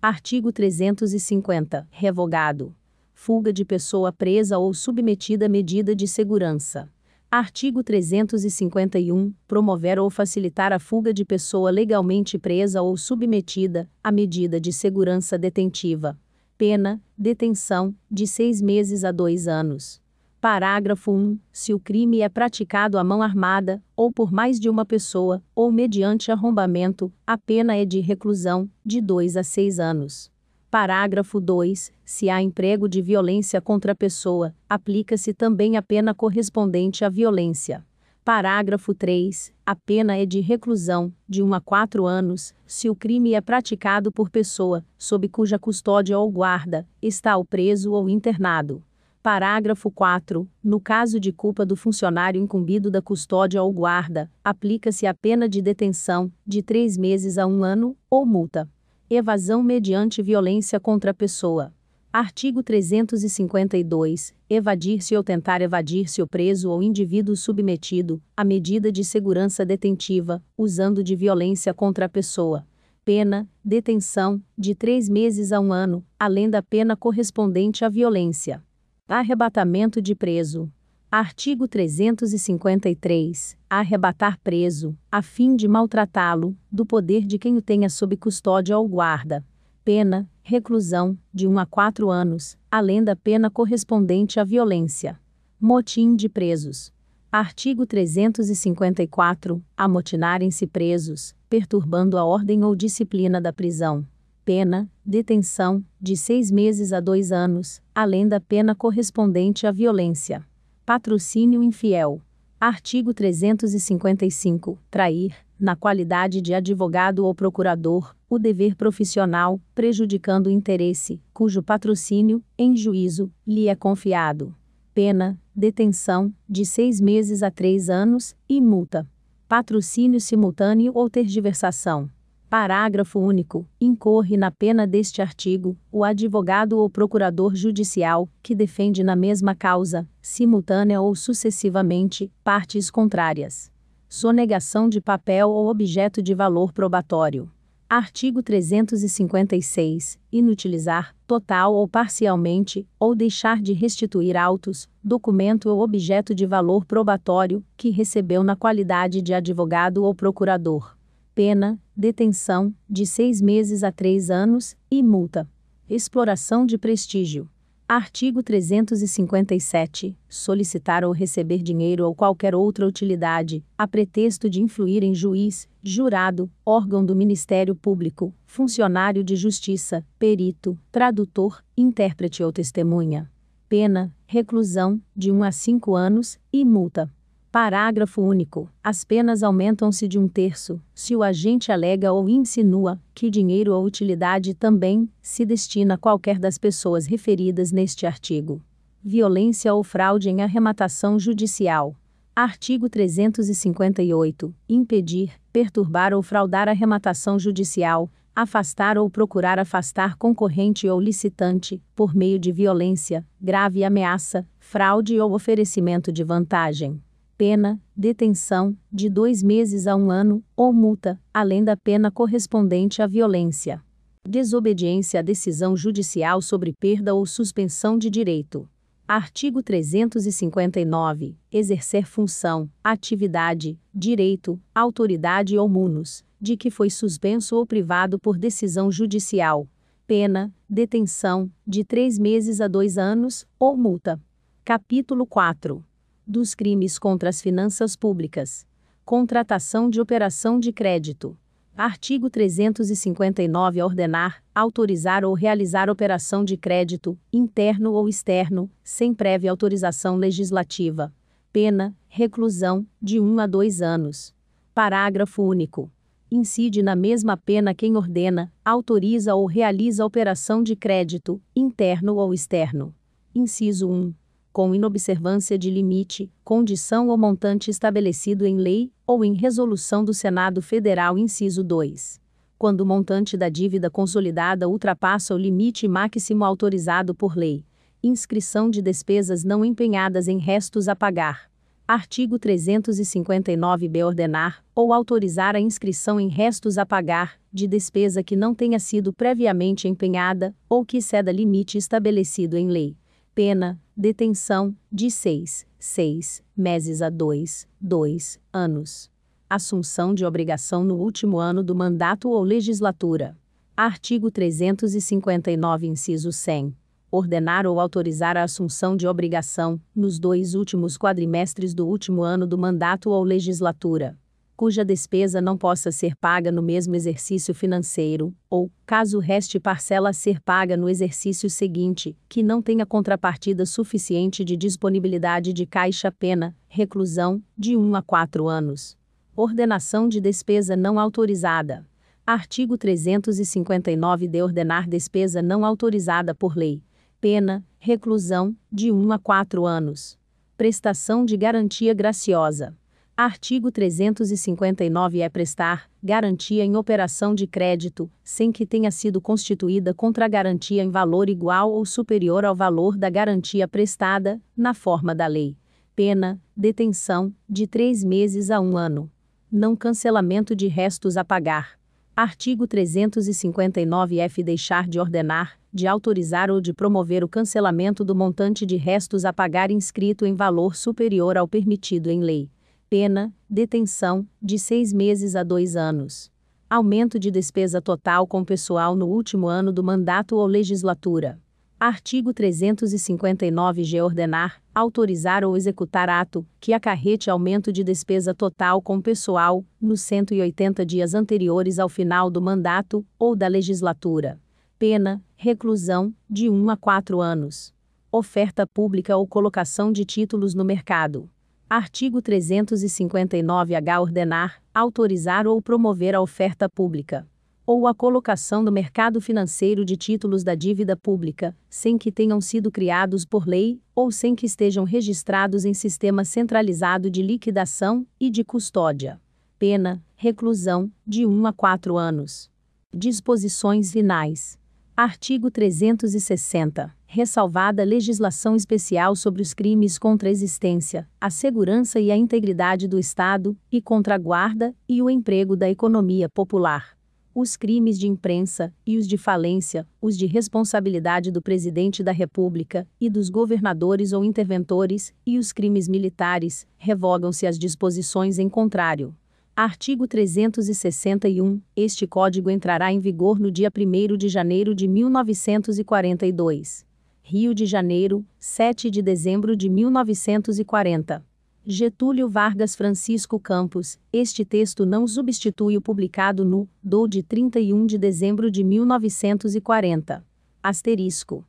Artigo 0.00 0.50
350. 0.50 1.86
Revogado. 1.90 2.74
Fuga 3.12 3.52
de 3.52 3.66
pessoa 3.66 4.10
presa 4.10 4.56
ou 4.56 4.72
submetida 4.72 5.44
a 5.44 5.48
medida 5.50 5.94
de 5.94 6.08
segurança. 6.08 6.90
Artigo 7.30 7.84
351. 7.84 9.34
Promover 9.46 9.98
ou 9.98 10.08
facilitar 10.08 10.72
a 10.72 10.78
fuga 10.78 11.12
de 11.12 11.26
pessoa 11.26 11.70
legalmente 11.70 12.38
presa 12.38 12.80
ou 12.80 12.96
submetida 12.96 13.86
à 14.02 14.10
medida 14.10 14.58
de 14.58 14.72
segurança 14.72 15.36
detentiva. 15.36 16.18
Pena: 16.56 17.02
detenção, 17.18 17.94
de 18.10 18.26
seis 18.26 18.62
meses 18.62 19.04
a 19.04 19.12
dois 19.12 19.46
anos. 19.46 20.00
Parágrafo 20.40 21.12
1. 21.12 21.38
Se 21.52 21.74
o 21.74 21.78
crime 21.78 22.22
é 22.22 22.30
praticado 22.30 22.96
à 22.96 23.04
mão 23.04 23.20
armada, 23.20 23.82
ou 23.94 24.10
por 24.10 24.32
mais 24.32 24.58
de 24.58 24.70
uma 24.70 24.86
pessoa, 24.86 25.42
ou 25.54 25.70
mediante 25.70 26.32
arrombamento, 26.32 27.12
a 27.26 27.36
pena 27.36 27.76
é 27.76 27.84
de 27.84 28.00
reclusão, 28.00 28.70
de 28.82 29.02
dois 29.02 29.36
a 29.36 29.42
seis 29.42 29.78
anos. 29.78 30.30
Parágrafo 30.70 31.40
2. 31.40 31.90
Se 32.04 32.28
há 32.28 32.42
emprego 32.42 32.90
de 32.90 33.00
violência 33.00 33.58
contra 33.58 33.92
a 33.92 33.94
pessoa, 33.94 34.54
aplica-se 34.68 35.32
também 35.32 35.78
a 35.78 35.82
pena 35.82 36.14
correspondente 36.14 37.06
à 37.06 37.08
violência. 37.08 37.82
Parágrafo 38.22 38.92
3. 38.92 39.50
A 39.64 39.74
pena 39.74 40.14
é 40.18 40.26
de 40.26 40.40
reclusão, 40.40 41.10
de 41.26 41.42
1 41.42 41.54
a 41.54 41.60
4 41.62 42.04
anos, 42.04 42.54
se 42.66 42.90
o 42.90 42.94
crime 42.94 43.32
é 43.32 43.40
praticado 43.40 44.12
por 44.12 44.28
pessoa, 44.28 44.84
sob 44.98 45.26
cuja 45.30 45.58
custódia 45.58 46.18
ou 46.18 46.30
guarda, 46.30 46.86
está 47.00 47.34
o 47.38 47.46
preso 47.46 47.92
ou 47.92 48.06
internado. 48.06 48.82
Parágrafo 49.22 49.90
4. 49.90 50.46
No 50.62 50.78
caso 50.78 51.18
de 51.18 51.32
culpa 51.32 51.64
do 51.64 51.76
funcionário 51.76 52.38
incumbido 52.38 52.90
da 52.90 53.00
custódia 53.00 53.62
ou 53.62 53.72
guarda, 53.72 54.30
aplica-se 54.44 55.06
a 55.06 55.14
pena 55.14 55.48
de 55.48 55.62
detenção, 55.62 56.30
de 56.46 56.62
três 56.62 56.98
meses 56.98 57.38
a 57.38 57.46
um 57.46 57.64
ano, 57.64 57.96
ou 58.10 58.26
multa. 58.26 58.68
Evasão 59.10 59.62
mediante 59.62 60.20
violência 60.20 60.78
contra 60.78 61.12
a 61.12 61.14
pessoa. 61.14 61.72
Artigo 62.12 62.62
352. 62.62 64.34
Evadir-se 64.50 65.16
ou 65.16 65.24
tentar 65.24 65.62
evadir-se 65.62 66.20
o 66.20 66.26
preso 66.26 66.68
ou 66.68 66.82
indivíduo 66.82 67.34
submetido 67.34 68.20
à 68.36 68.44
medida 68.44 68.92
de 68.92 69.02
segurança 69.02 69.64
detentiva, 69.64 70.44
usando 70.58 71.02
de 71.02 71.16
violência 71.16 71.72
contra 71.72 72.04
a 72.04 72.08
pessoa. 72.08 72.66
Pena: 73.02 73.48
detenção, 73.64 74.42
de 74.58 74.74
três 74.74 75.08
meses 75.08 75.52
a 75.52 75.60
um 75.60 75.72
ano, 75.72 76.04
além 76.18 76.50
da 76.50 76.62
pena 76.62 76.94
correspondente 76.94 77.86
à 77.86 77.88
violência. 77.88 78.62
Arrebatamento 79.08 80.02
de 80.02 80.14
preso. 80.14 80.70
Artigo 81.10 81.66
353. 81.66 83.56
Arrebatar 83.70 84.38
preso, 84.44 84.94
a 85.10 85.22
fim 85.22 85.56
de 85.56 85.66
maltratá-lo, 85.66 86.54
do 86.70 86.84
poder 86.84 87.24
de 87.24 87.38
quem 87.38 87.56
o 87.56 87.62
tenha 87.62 87.88
sob 87.88 88.14
custódia 88.14 88.76
ou 88.76 88.86
guarda. 88.86 89.42
Pena, 89.82 90.28
reclusão, 90.42 91.16
de 91.32 91.48
1 91.48 91.60
a 91.60 91.64
4 91.64 92.10
anos, 92.10 92.58
além 92.70 93.02
da 93.02 93.16
pena 93.16 93.50
correspondente 93.50 94.38
à 94.38 94.44
violência. 94.44 95.18
Motim 95.58 96.14
de 96.14 96.28
presos. 96.28 96.92
Artigo 97.32 97.86
354. 97.86 99.64
Amotinarem-se 99.78 100.66
presos, 100.66 101.34
perturbando 101.48 102.18
a 102.18 102.24
ordem 102.26 102.62
ou 102.62 102.76
disciplina 102.76 103.40
da 103.40 103.50
prisão. 103.50 104.06
Pena, 104.44 104.86
detenção, 105.06 105.82
de 105.98 106.18
seis 106.18 106.50
meses 106.50 106.92
a 106.92 107.00
dois 107.00 107.32
anos, 107.32 107.80
além 107.94 108.28
da 108.28 108.38
pena 108.38 108.74
correspondente 108.74 109.66
à 109.66 109.72
violência. 109.72 110.46
Patrocínio 110.88 111.62
infiel. 111.62 112.18
Artigo 112.58 113.12
355. 113.12 114.78
Trair, 114.90 115.34
na 115.60 115.76
qualidade 115.76 116.40
de 116.40 116.54
advogado 116.54 117.26
ou 117.26 117.34
procurador, 117.34 118.16
o 118.26 118.38
dever 118.38 118.74
profissional, 118.74 119.60
prejudicando 119.74 120.46
o 120.46 120.50
interesse, 120.50 121.20
cujo 121.34 121.62
patrocínio, 121.62 122.42
em 122.56 122.74
juízo, 122.74 123.30
lhe 123.46 123.68
é 123.68 123.74
confiado. 123.74 124.56
Pena, 124.94 125.38
detenção, 125.54 126.32
de 126.48 126.64
seis 126.64 127.02
meses 127.02 127.42
a 127.42 127.50
três 127.50 127.90
anos, 127.90 128.34
e 128.48 128.58
multa. 128.58 129.06
Patrocínio 129.46 130.18
simultâneo 130.18 130.92
ou 130.94 131.10
tergiversação. 131.10 132.08
Parágrafo 132.48 133.20
único. 133.20 133.68
Incorre 133.78 134.38
na 134.38 134.50
pena 134.50 134.86
deste 134.86 135.20
artigo 135.20 135.76
o 135.92 136.02
advogado 136.02 136.78
ou 136.78 136.88
procurador 136.88 137.54
judicial 137.54 138.26
que 138.42 138.54
defende 138.54 139.04
na 139.04 139.14
mesma 139.14 139.54
causa, 139.54 140.08
simultânea 140.22 140.98
ou 140.98 141.14
sucessivamente, 141.14 142.32
partes 142.42 142.90
contrárias. 142.90 143.70
Sonegação 144.08 144.88
de 144.88 144.98
papel 144.98 145.50
ou 145.50 145.68
objeto 145.68 146.22
de 146.22 146.34
valor 146.34 146.72
probatório. 146.72 147.50
Artigo 147.86 148.42
356. 148.42 150.18
Inutilizar, 150.32 151.14
total 151.26 151.74
ou 151.74 151.86
parcialmente, 151.86 152.88
ou 152.98 153.14
deixar 153.14 153.60
de 153.60 153.74
restituir 153.74 154.38
autos, 154.38 154.88
documento 155.04 155.68
ou 155.68 155.80
objeto 155.80 156.34
de 156.34 156.46
valor 156.46 156.86
probatório, 156.86 157.62
que 157.76 157.90
recebeu 157.90 158.42
na 158.42 158.56
qualidade 158.56 159.20
de 159.20 159.34
advogado 159.34 160.02
ou 160.02 160.14
procurador. 160.14 160.96
Pena, 161.34 161.78
detenção, 161.98 162.72
de 162.88 163.04
seis 163.04 163.42
meses 163.42 163.82
a 163.82 163.90
três 163.90 164.30
anos, 164.30 164.76
e 164.88 165.02
multa. 165.02 165.50
Exploração 165.90 166.64
de 166.64 166.78
prestígio. 166.78 167.50
Artigo 167.88 168.40
357. 168.40 170.16
Solicitar 170.28 171.02
ou 171.02 171.10
receber 171.10 171.60
dinheiro 171.60 172.06
ou 172.06 172.14
qualquer 172.14 172.54
outra 172.54 172.86
utilidade, 172.86 173.64
a 173.76 173.88
pretexto 173.88 174.48
de 174.48 174.62
influir 174.62 175.02
em 175.02 175.12
juiz, 175.12 175.68
jurado, 175.82 176.48
órgão 176.64 177.04
do 177.04 177.16
Ministério 177.16 177.74
Público, 177.74 178.32
funcionário 178.46 179.24
de 179.24 179.34
justiça, 179.34 180.06
perito, 180.20 180.78
tradutor, 180.92 181.64
intérprete 181.76 182.44
ou 182.44 182.52
testemunha. 182.52 183.28
Pena, 183.68 184.14
reclusão, 184.24 185.02
de 185.16 185.32
1 185.32 185.42
a 185.42 185.50
5 185.50 185.96
anos, 185.96 186.38
e 186.52 186.64
multa. 186.64 187.10
Parágrafo 187.60 188.22
único. 188.22 188.70
As 188.84 189.02
penas 189.02 189.42
aumentam-se 189.42 190.06
de 190.06 190.16
um 190.16 190.28
terço, 190.28 190.80
se 190.94 191.16
o 191.16 191.24
agente 191.24 191.72
alega 191.72 192.12
ou 192.12 192.28
insinua 192.28 193.00
que 193.12 193.28
dinheiro 193.28 193.74
ou 193.74 193.84
utilidade 193.84 194.54
também 194.54 195.10
se 195.20 195.44
destina 195.44 195.94
a 195.94 195.98
qualquer 195.98 196.38
das 196.38 196.56
pessoas 196.56 197.04
referidas 197.06 197.72
neste 197.72 198.06
artigo. 198.06 198.62
Violência 199.02 199.74
ou 199.74 199.82
fraude 199.82 200.30
em 200.30 200.40
arrematação 200.40 201.18
judicial. 201.18 201.96
Artigo 202.32 202.88
358. 202.88 204.54
Impedir, 204.68 205.32
perturbar 205.52 206.14
ou 206.14 206.22
fraudar 206.22 206.68
arrematação 206.68 207.40
judicial, 207.40 208.08
afastar 208.36 208.96
ou 208.96 209.10
procurar 209.10 209.58
afastar 209.58 210.14
concorrente 210.14 210.88
ou 210.88 211.00
licitante, 211.00 211.82
por 211.96 212.14
meio 212.14 212.38
de 212.38 212.52
violência, 212.52 213.26
grave 213.40 213.82
ameaça, 213.82 214.46
fraude 214.60 215.18
ou 215.18 215.32
oferecimento 215.32 216.12
de 216.12 216.22
vantagem 216.22 217.02
pena, 217.38 217.80
detenção, 217.96 218.76
de 218.92 219.08
dois 219.08 219.44
meses 219.44 219.86
a 219.86 219.94
um 219.94 220.10
ano, 220.10 220.42
ou 220.56 220.72
multa, 220.72 221.20
além 221.32 221.62
da 221.62 221.76
pena 221.76 222.10
correspondente 222.10 223.00
à 223.00 223.06
violência. 223.06 223.80
Desobediência 224.28 225.20
à 225.20 225.22
decisão 225.22 225.76
judicial 225.76 226.42
sobre 226.42 226.72
perda 226.72 227.14
ou 227.14 227.24
suspensão 227.24 227.96
de 227.96 228.10
direito. 228.10 228.68
Artigo 229.06 229.62
359. 229.62 231.36
Exercer 231.50 232.06
função, 232.06 232.68
atividade, 232.82 233.78
direito, 233.94 234.60
autoridade 234.74 235.56
ou 235.56 235.68
munus, 235.68 236.24
de 236.40 236.56
que 236.56 236.70
foi 236.70 236.90
suspenso 236.90 237.54
ou 237.54 237.64
privado 237.64 238.18
por 238.18 238.36
decisão 238.36 238.90
judicial. 238.90 239.68
Pena, 240.08 240.52
detenção, 240.68 241.48
de 241.64 241.84
três 241.84 242.18
meses 242.18 242.60
a 242.60 242.66
dois 242.66 242.98
anos, 242.98 243.46
ou 243.60 243.76
multa. 243.76 244.20
Capítulo 244.64 245.24
4 245.24 245.87
dos 246.28 246.54
crimes 246.54 246.98
contra 246.98 247.30
as 247.30 247.40
finanças 247.40 247.96
públicas. 247.96 248.66
Contratação 249.02 249.88
de 249.88 249.98
operação 249.98 250.60
de 250.60 250.70
crédito. 250.70 251.34
Artigo 251.74 252.28
359 252.28 253.82
ordenar, 253.82 254.42
autorizar 254.54 255.24
ou 255.24 255.32
realizar 255.32 255.88
operação 255.88 256.44
de 256.44 256.56
crédito, 256.56 257.18
interno 257.32 257.92
ou 257.92 258.08
externo, 258.08 258.70
sem 258.84 259.14
prévia 259.14 259.50
autorização 259.50 260.16
legislativa. 260.16 261.14
Pena, 261.50 261.96
reclusão, 262.08 262.86
de 263.00 263.18
1 263.18 263.38
a 263.38 263.46
2 263.46 263.80
anos. 263.80 264.34
Parágrafo 264.74 265.42
único. 265.42 265.90
Incide 266.30 266.82
na 266.82 266.94
mesma 266.94 267.38
pena 267.38 267.74
quem 267.74 267.96
ordena, 267.96 268.52
autoriza 268.62 269.34
ou 269.34 269.46
realiza 269.46 270.04
operação 270.04 270.62
de 270.62 270.76
crédito, 270.76 271.40
interno 271.56 272.16
ou 272.16 272.34
externo. 272.34 272.94
Inciso 273.34 273.88
1 273.88 274.12
com 274.58 274.74
inobservância 274.74 275.56
de 275.56 275.70
limite, 275.70 276.28
condição 276.42 277.06
ou 277.10 277.16
montante 277.16 277.70
estabelecido 277.70 278.44
em 278.44 278.56
lei 278.56 278.90
ou 279.06 279.24
em 279.24 279.32
resolução 279.32 280.04
do 280.04 280.12
Senado 280.12 280.60
Federal, 280.60 281.16
inciso 281.16 281.62
2. 281.62 282.20
Quando 282.58 282.80
o 282.80 282.84
montante 282.84 283.36
da 283.36 283.48
dívida 283.48 283.88
consolidada 283.88 284.68
ultrapassa 284.68 285.32
o 285.32 285.38
limite 285.38 285.86
máximo 285.86 286.44
autorizado 286.44 287.14
por 287.14 287.36
lei. 287.36 287.64
Inscrição 288.02 288.68
de 288.68 288.82
despesas 288.82 289.44
não 289.44 289.64
empenhadas 289.64 290.26
em 290.26 290.38
restos 290.38 290.88
a 290.88 290.96
pagar. 290.96 291.48
Artigo 291.86 292.36
359b 292.36 294.04
ordenar 294.04 294.64
ou 294.74 294.92
autorizar 294.92 295.54
a 295.54 295.60
inscrição 295.60 296.18
em 296.18 296.26
restos 296.26 296.78
a 296.78 296.84
pagar 296.84 297.38
de 297.52 297.68
despesa 297.68 298.24
que 298.24 298.34
não 298.34 298.56
tenha 298.56 298.80
sido 298.80 299.12
previamente 299.12 299.86
empenhada 299.86 300.52
ou 300.68 300.84
que 300.84 301.00
ceda 301.00 301.30
limite 301.30 301.78
estabelecido 301.78 302.56
em 302.56 302.66
lei 302.66 302.96
pena, 303.38 303.80
detenção, 303.96 304.74
de 304.90 305.08
6, 305.12 305.64
6 305.78 306.42
meses 306.56 307.00
a 307.00 307.08
2, 307.08 307.68
2 307.80 308.40
anos. 308.52 309.08
Assunção 309.48 310.12
de 310.12 310.24
obrigação 310.24 310.82
no 310.82 310.96
último 310.96 311.38
ano 311.38 311.62
do 311.62 311.72
mandato 311.72 312.30
ou 312.30 312.42
legislatura. 312.42 313.38
Artigo 313.76 314.28
359, 314.28 315.86
inciso 315.86 316.32
100. 316.32 316.74
Ordenar 317.12 317.64
ou 317.64 317.78
autorizar 317.78 318.36
a 318.36 318.42
assunção 318.42 318.96
de 318.96 319.06
obrigação, 319.06 319.80
nos 319.94 320.18
dois 320.18 320.56
últimos 320.56 320.98
quadrimestres 320.98 321.72
do 321.72 321.86
último 321.86 322.22
ano 322.22 322.44
do 322.44 322.58
mandato 322.58 323.10
ou 323.10 323.22
legislatura 323.22 324.18
cuja 324.58 324.84
despesa 324.84 325.40
não 325.40 325.56
possa 325.56 325.92
ser 325.92 326.16
paga 326.16 326.50
no 326.50 326.60
mesmo 326.60 326.96
exercício 326.96 327.54
financeiro, 327.54 328.34
ou, 328.50 328.68
caso 328.84 329.20
reste 329.20 329.60
parcela 329.60 330.10
a 330.10 330.12
ser 330.12 330.40
paga 330.40 330.76
no 330.76 330.88
exercício 330.88 331.48
seguinte, 331.48 332.18
que 332.28 332.42
não 332.42 332.60
tenha 332.60 332.84
contrapartida 332.84 333.64
suficiente 333.64 334.44
de 334.44 334.56
disponibilidade 334.56 335.52
de 335.52 335.64
caixa 335.64 336.10
pena, 336.10 336.56
reclusão, 336.66 337.40
de 337.56 337.76
1 337.76 337.94
a 337.94 338.02
4 338.02 338.48
anos. 338.48 338.98
Ordenação 339.36 340.08
de 340.08 340.20
despesa 340.20 340.74
não 340.74 340.98
autorizada. 340.98 341.86
Artigo 342.26 342.76
359 342.76 344.26
de 344.26 344.42
ordenar 344.42 344.88
despesa 344.88 345.40
não 345.40 345.64
autorizada 345.64 346.34
por 346.34 346.56
lei. 346.56 346.82
Pena, 347.20 347.64
reclusão, 347.78 348.56
de 348.72 348.90
1 348.90 349.12
a 349.12 349.20
4 349.20 349.64
anos. 349.64 350.18
Prestação 350.56 351.24
de 351.24 351.36
garantia 351.36 351.94
graciosa. 351.94 352.76
Artigo 353.20 353.72
359 353.72 355.18
é 355.18 355.28
prestar 355.28 355.90
garantia 356.00 356.64
em 356.64 356.76
operação 356.76 357.34
de 357.34 357.48
crédito, 357.48 358.08
sem 358.22 358.52
que 358.52 358.64
tenha 358.64 358.92
sido 358.92 359.20
constituída 359.20 359.92
contra-garantia 359.92 360.84
em 360.84 360.88
valor 360.88 361.28
igual 361.28 361.72
ou 361.72 361.84
superior 361.84 362.44
ao 362.44 362.54
valor 362.54 362.96
da 362.96 363.10
garantia 363.10 363.66
prestada, 363.66 364.40
na 364.56 364.72
forma 364.72 365.16
da 365.16 365.26
lei. 365.26 365.56
Pena, 365.96 366.40
detenção, 366.56 367.34
de 367.50 367.66
três 367.66 368.04
meses 368.04 368.52
a 368.52 368.60
um 368.60 368.76
ano. 368.76 369.10
Não 369.50 369.74
cancelamento 369.74 370.54
de 370.54 370.68
restos 370.68 371.16
a 371.16 371.24
pagar. 371.24 371.72
Artigo 372.14 372.68
359-F 372.68 374.44
deixar 374.44 374.86
de 374.86 375.00
ordenar, 375.00 375.58
de 375.74 375.88
autorizar 375.88 376.52
ou 376.52 376.60
de 376.60 376.72
promover 376.72 377.24
o 377.24 377.28
cancelamento 377.28 378.04
do 378.04 378.14
montante 378.14 378.64
de 378.64 378.76
restos 378.76 379.24
a 379.24 379.32
pagar 379.32 379.72
inscrito 379.72 380.24
em 380.24 380.36
valor 380.36 380.76
superior 380.76 381.36
ao 381.36 381.48
permitido 381.48 382.10
em 382.10 382.20
lei 382.20 382.48
Pena, 382.90 383.34
detenção, 383.50 384.26
de 384.40 384.58
seis 384.58 384.94
meses 384.94 385.36
a 385.36 385.42
dois 385.42 385.76
anos. 385.76 386.32
Aumento 386.70 387.18
de 387.18 387.30
despesa 387.30 387.82
total 387.82 388.26
com 388.26 388.42
pessoal 388.42 388.96
no 388.96 389.06
último 389.06 389.46
ano 389.46 389.70
do 389.70 389.84
mandato 389.84 390.36
ou 390.36 390.46
legislatura. 390.46 391.38
Artigo 391.78 392.32
359-G. 392.32 394.00
Ordenar, 394.00 394.62
autorizar 394.74 395.44
ou 395.44 395.54
executar 395.54 396.08
ato 396.08 396.46
que 396.58 396.72
acarrete 396.72 397.28
aumento 397.28 397.70
de 397.70 397.84
despesa 397.84 398.34
total 398.34 398.80
com 398.80 399.02
pessoal, 399.02 399.62
nos 399.78 400.00
180 400.00 400.86
dias 400.86 401.12
anteriores 401.12 401.78
ao 401.78 401.90
final 401.90 402.30
do 402.30 402.40
mandato 402.40 403.04
ou 403.18 403.36
da 403.36 403.48
legislatura. 403.48 404.40
Pena: 404.78 405.22
reclusão, 405.36 406.14
de 406.28 406.48
1 406.48 406.70
a 406.70 406.76
4 406.78 407.20
anos. 407.20 407.70
Oferta 408.10 408.66
pública 408.66 409.14
ou 409.14 409.26
colocação 409.26 409.92
de 409.92 410.06
títulos 410.06 410.54
no 410.54 410.64
mercado. 410.64 411.28
Artigo 411.70 412.22
359-H. 412.22 414.00
Ordenar, 414.00 414.62
autorizar 414.72 415.46
ou 415.46 415.60
promover 415.60 416.14
a 416.14 416.20
oferta 416.20 416.68
pública 416.68 417.26
ou 417.66 417.86
a 417.86 417.94
colocação 417.94 418.62
no 418.62 418.72
mercado 418.72 419.20
financeiro 419.20 419.84
de 419.84 419.94
títulos 419.94 420.42
da 420.42 420.54
dívida 420.54 420.96
pública, 420.96 421.54
sem 421.68 421.98
que 421.98 422.10
tenham 422.10 422.40
sido 422.40 422.70
criados 422.70 423.26
por 423.26 423.46
lei, 423.46 423.78
ou 423.94 424.10
sem 424.10 424.34
que 424.34 424.46
estejam 424.46 424.84
registrados 424.84 425.66
em 425.66 425.74
sistema 425.74 426.24
centralizado 426.24 427.10
de 427.10 427.20
liquidação 427.20 428.06
e 428.18 428.30
de 428.30 428.42
custódia. 428.42 429.20
Pena: 429.58 430.02
reclusão, 430.16 430.90
de 431.06 431.26
1 431.26 431.46
a 431.46 431.52
4 431.52 431.98
anos. 431.98 432.50
Disposições 432.90 433.92
finais. 433.92 434.58
Artigo 434.96 435.50
360. 435.50 436.97
Ressalvada 437.10 437.80
a 437.80 437.86
legislação 437.86 438.54
especial 438.54 439.16
sobre 439.16 439.40
os 439.40 439.54
crimes 439.54 439.98
contra 439.98 440.28
a 440.28 440.30
existência, 440.30 441.08
a 441.18 441.30
segurança 441.30 441.98
e 441.98 442.10
a 442.10 442.16
integridade 442.16 442.86
do 442.86 442.98
Estado, 442.98 443.56
e 443.72 443.80
contra 443.80 444.14
a 444.14 444.18
guarda 444.18 444.76
e 444.86 445.00
o 445.00 445.08
emprego 445.08 445.56
da 445.56 445.70
economia 445.70 446.28
popular 446.28 446.98
os 447.40 447.56
crimes 447.56 447.98
de 447.98 448.06
imprensa, 448.08 448.74
e 448.84 448.98
os 448.98 449.06
de 449.06 449.16
falência, 449.16 449.86
os 450.02 450.18
de 450.18 450.26
responsabilidade 450.26 451.30
do 451.30 451.40
Presidente 451.40 452.02
da 452.02 452.10
República, 452.10 452.84
e 453.00 453.08
dos 453.08 453.30
governadores 453.30 454.12
ou 454.12 454.24
interventores, 454.24 455.14
e 455.24 455.38
os 455.38 455.52
crimes 455.52 455.86
militares, 455.86 456.66
revogam-se 456.76 457.46
as 457.46 457.56
disposições 457.56 458.40
em 458.40 458.48
contrário. 458.48 459.14
Artigo 459.54 460.08
361. 460.08 461.60
Este 461.76 462.08
Código 462.08 462.50
entrará 462.50 462.92
em 462.92 462.98
vigor 462.98 463.38
no 463.38 463.52
dia 463.52 463.70
1 463.76 464.16
de 464.16 464.28
janeiro 464.28 464.74
de 464.74 464.88
1942. 464.88 466.87
Rio 467.30 467.54
de 467.54 467.66
Janeiro, 467.66 468.24
7 468.38 468.90
de 468.90 469.02
dezembro 469.02 469.54
de 469.54 469.68
1940. 469.68 471.22
Getúlio 471.62 472.26
Vargas 472.26 472.74
Francisco 472.74 473.38
Campos, 473.38 473.98
este 474.10 474.46
texto 474.46 474.86
não 474.86 475.06
substitui 475.06 475.76
o 475.76 475.82
publicado 475.82 476.42
no 476.42 476.66
do 476.82 477.06
de 477.06 477.22
31 477.22 477.84
de 477.84 477.98
dezembro 477.98 478.50
de 478.50 478.64
1940. 478.64 480.24
Asterisco. 480.62 481.44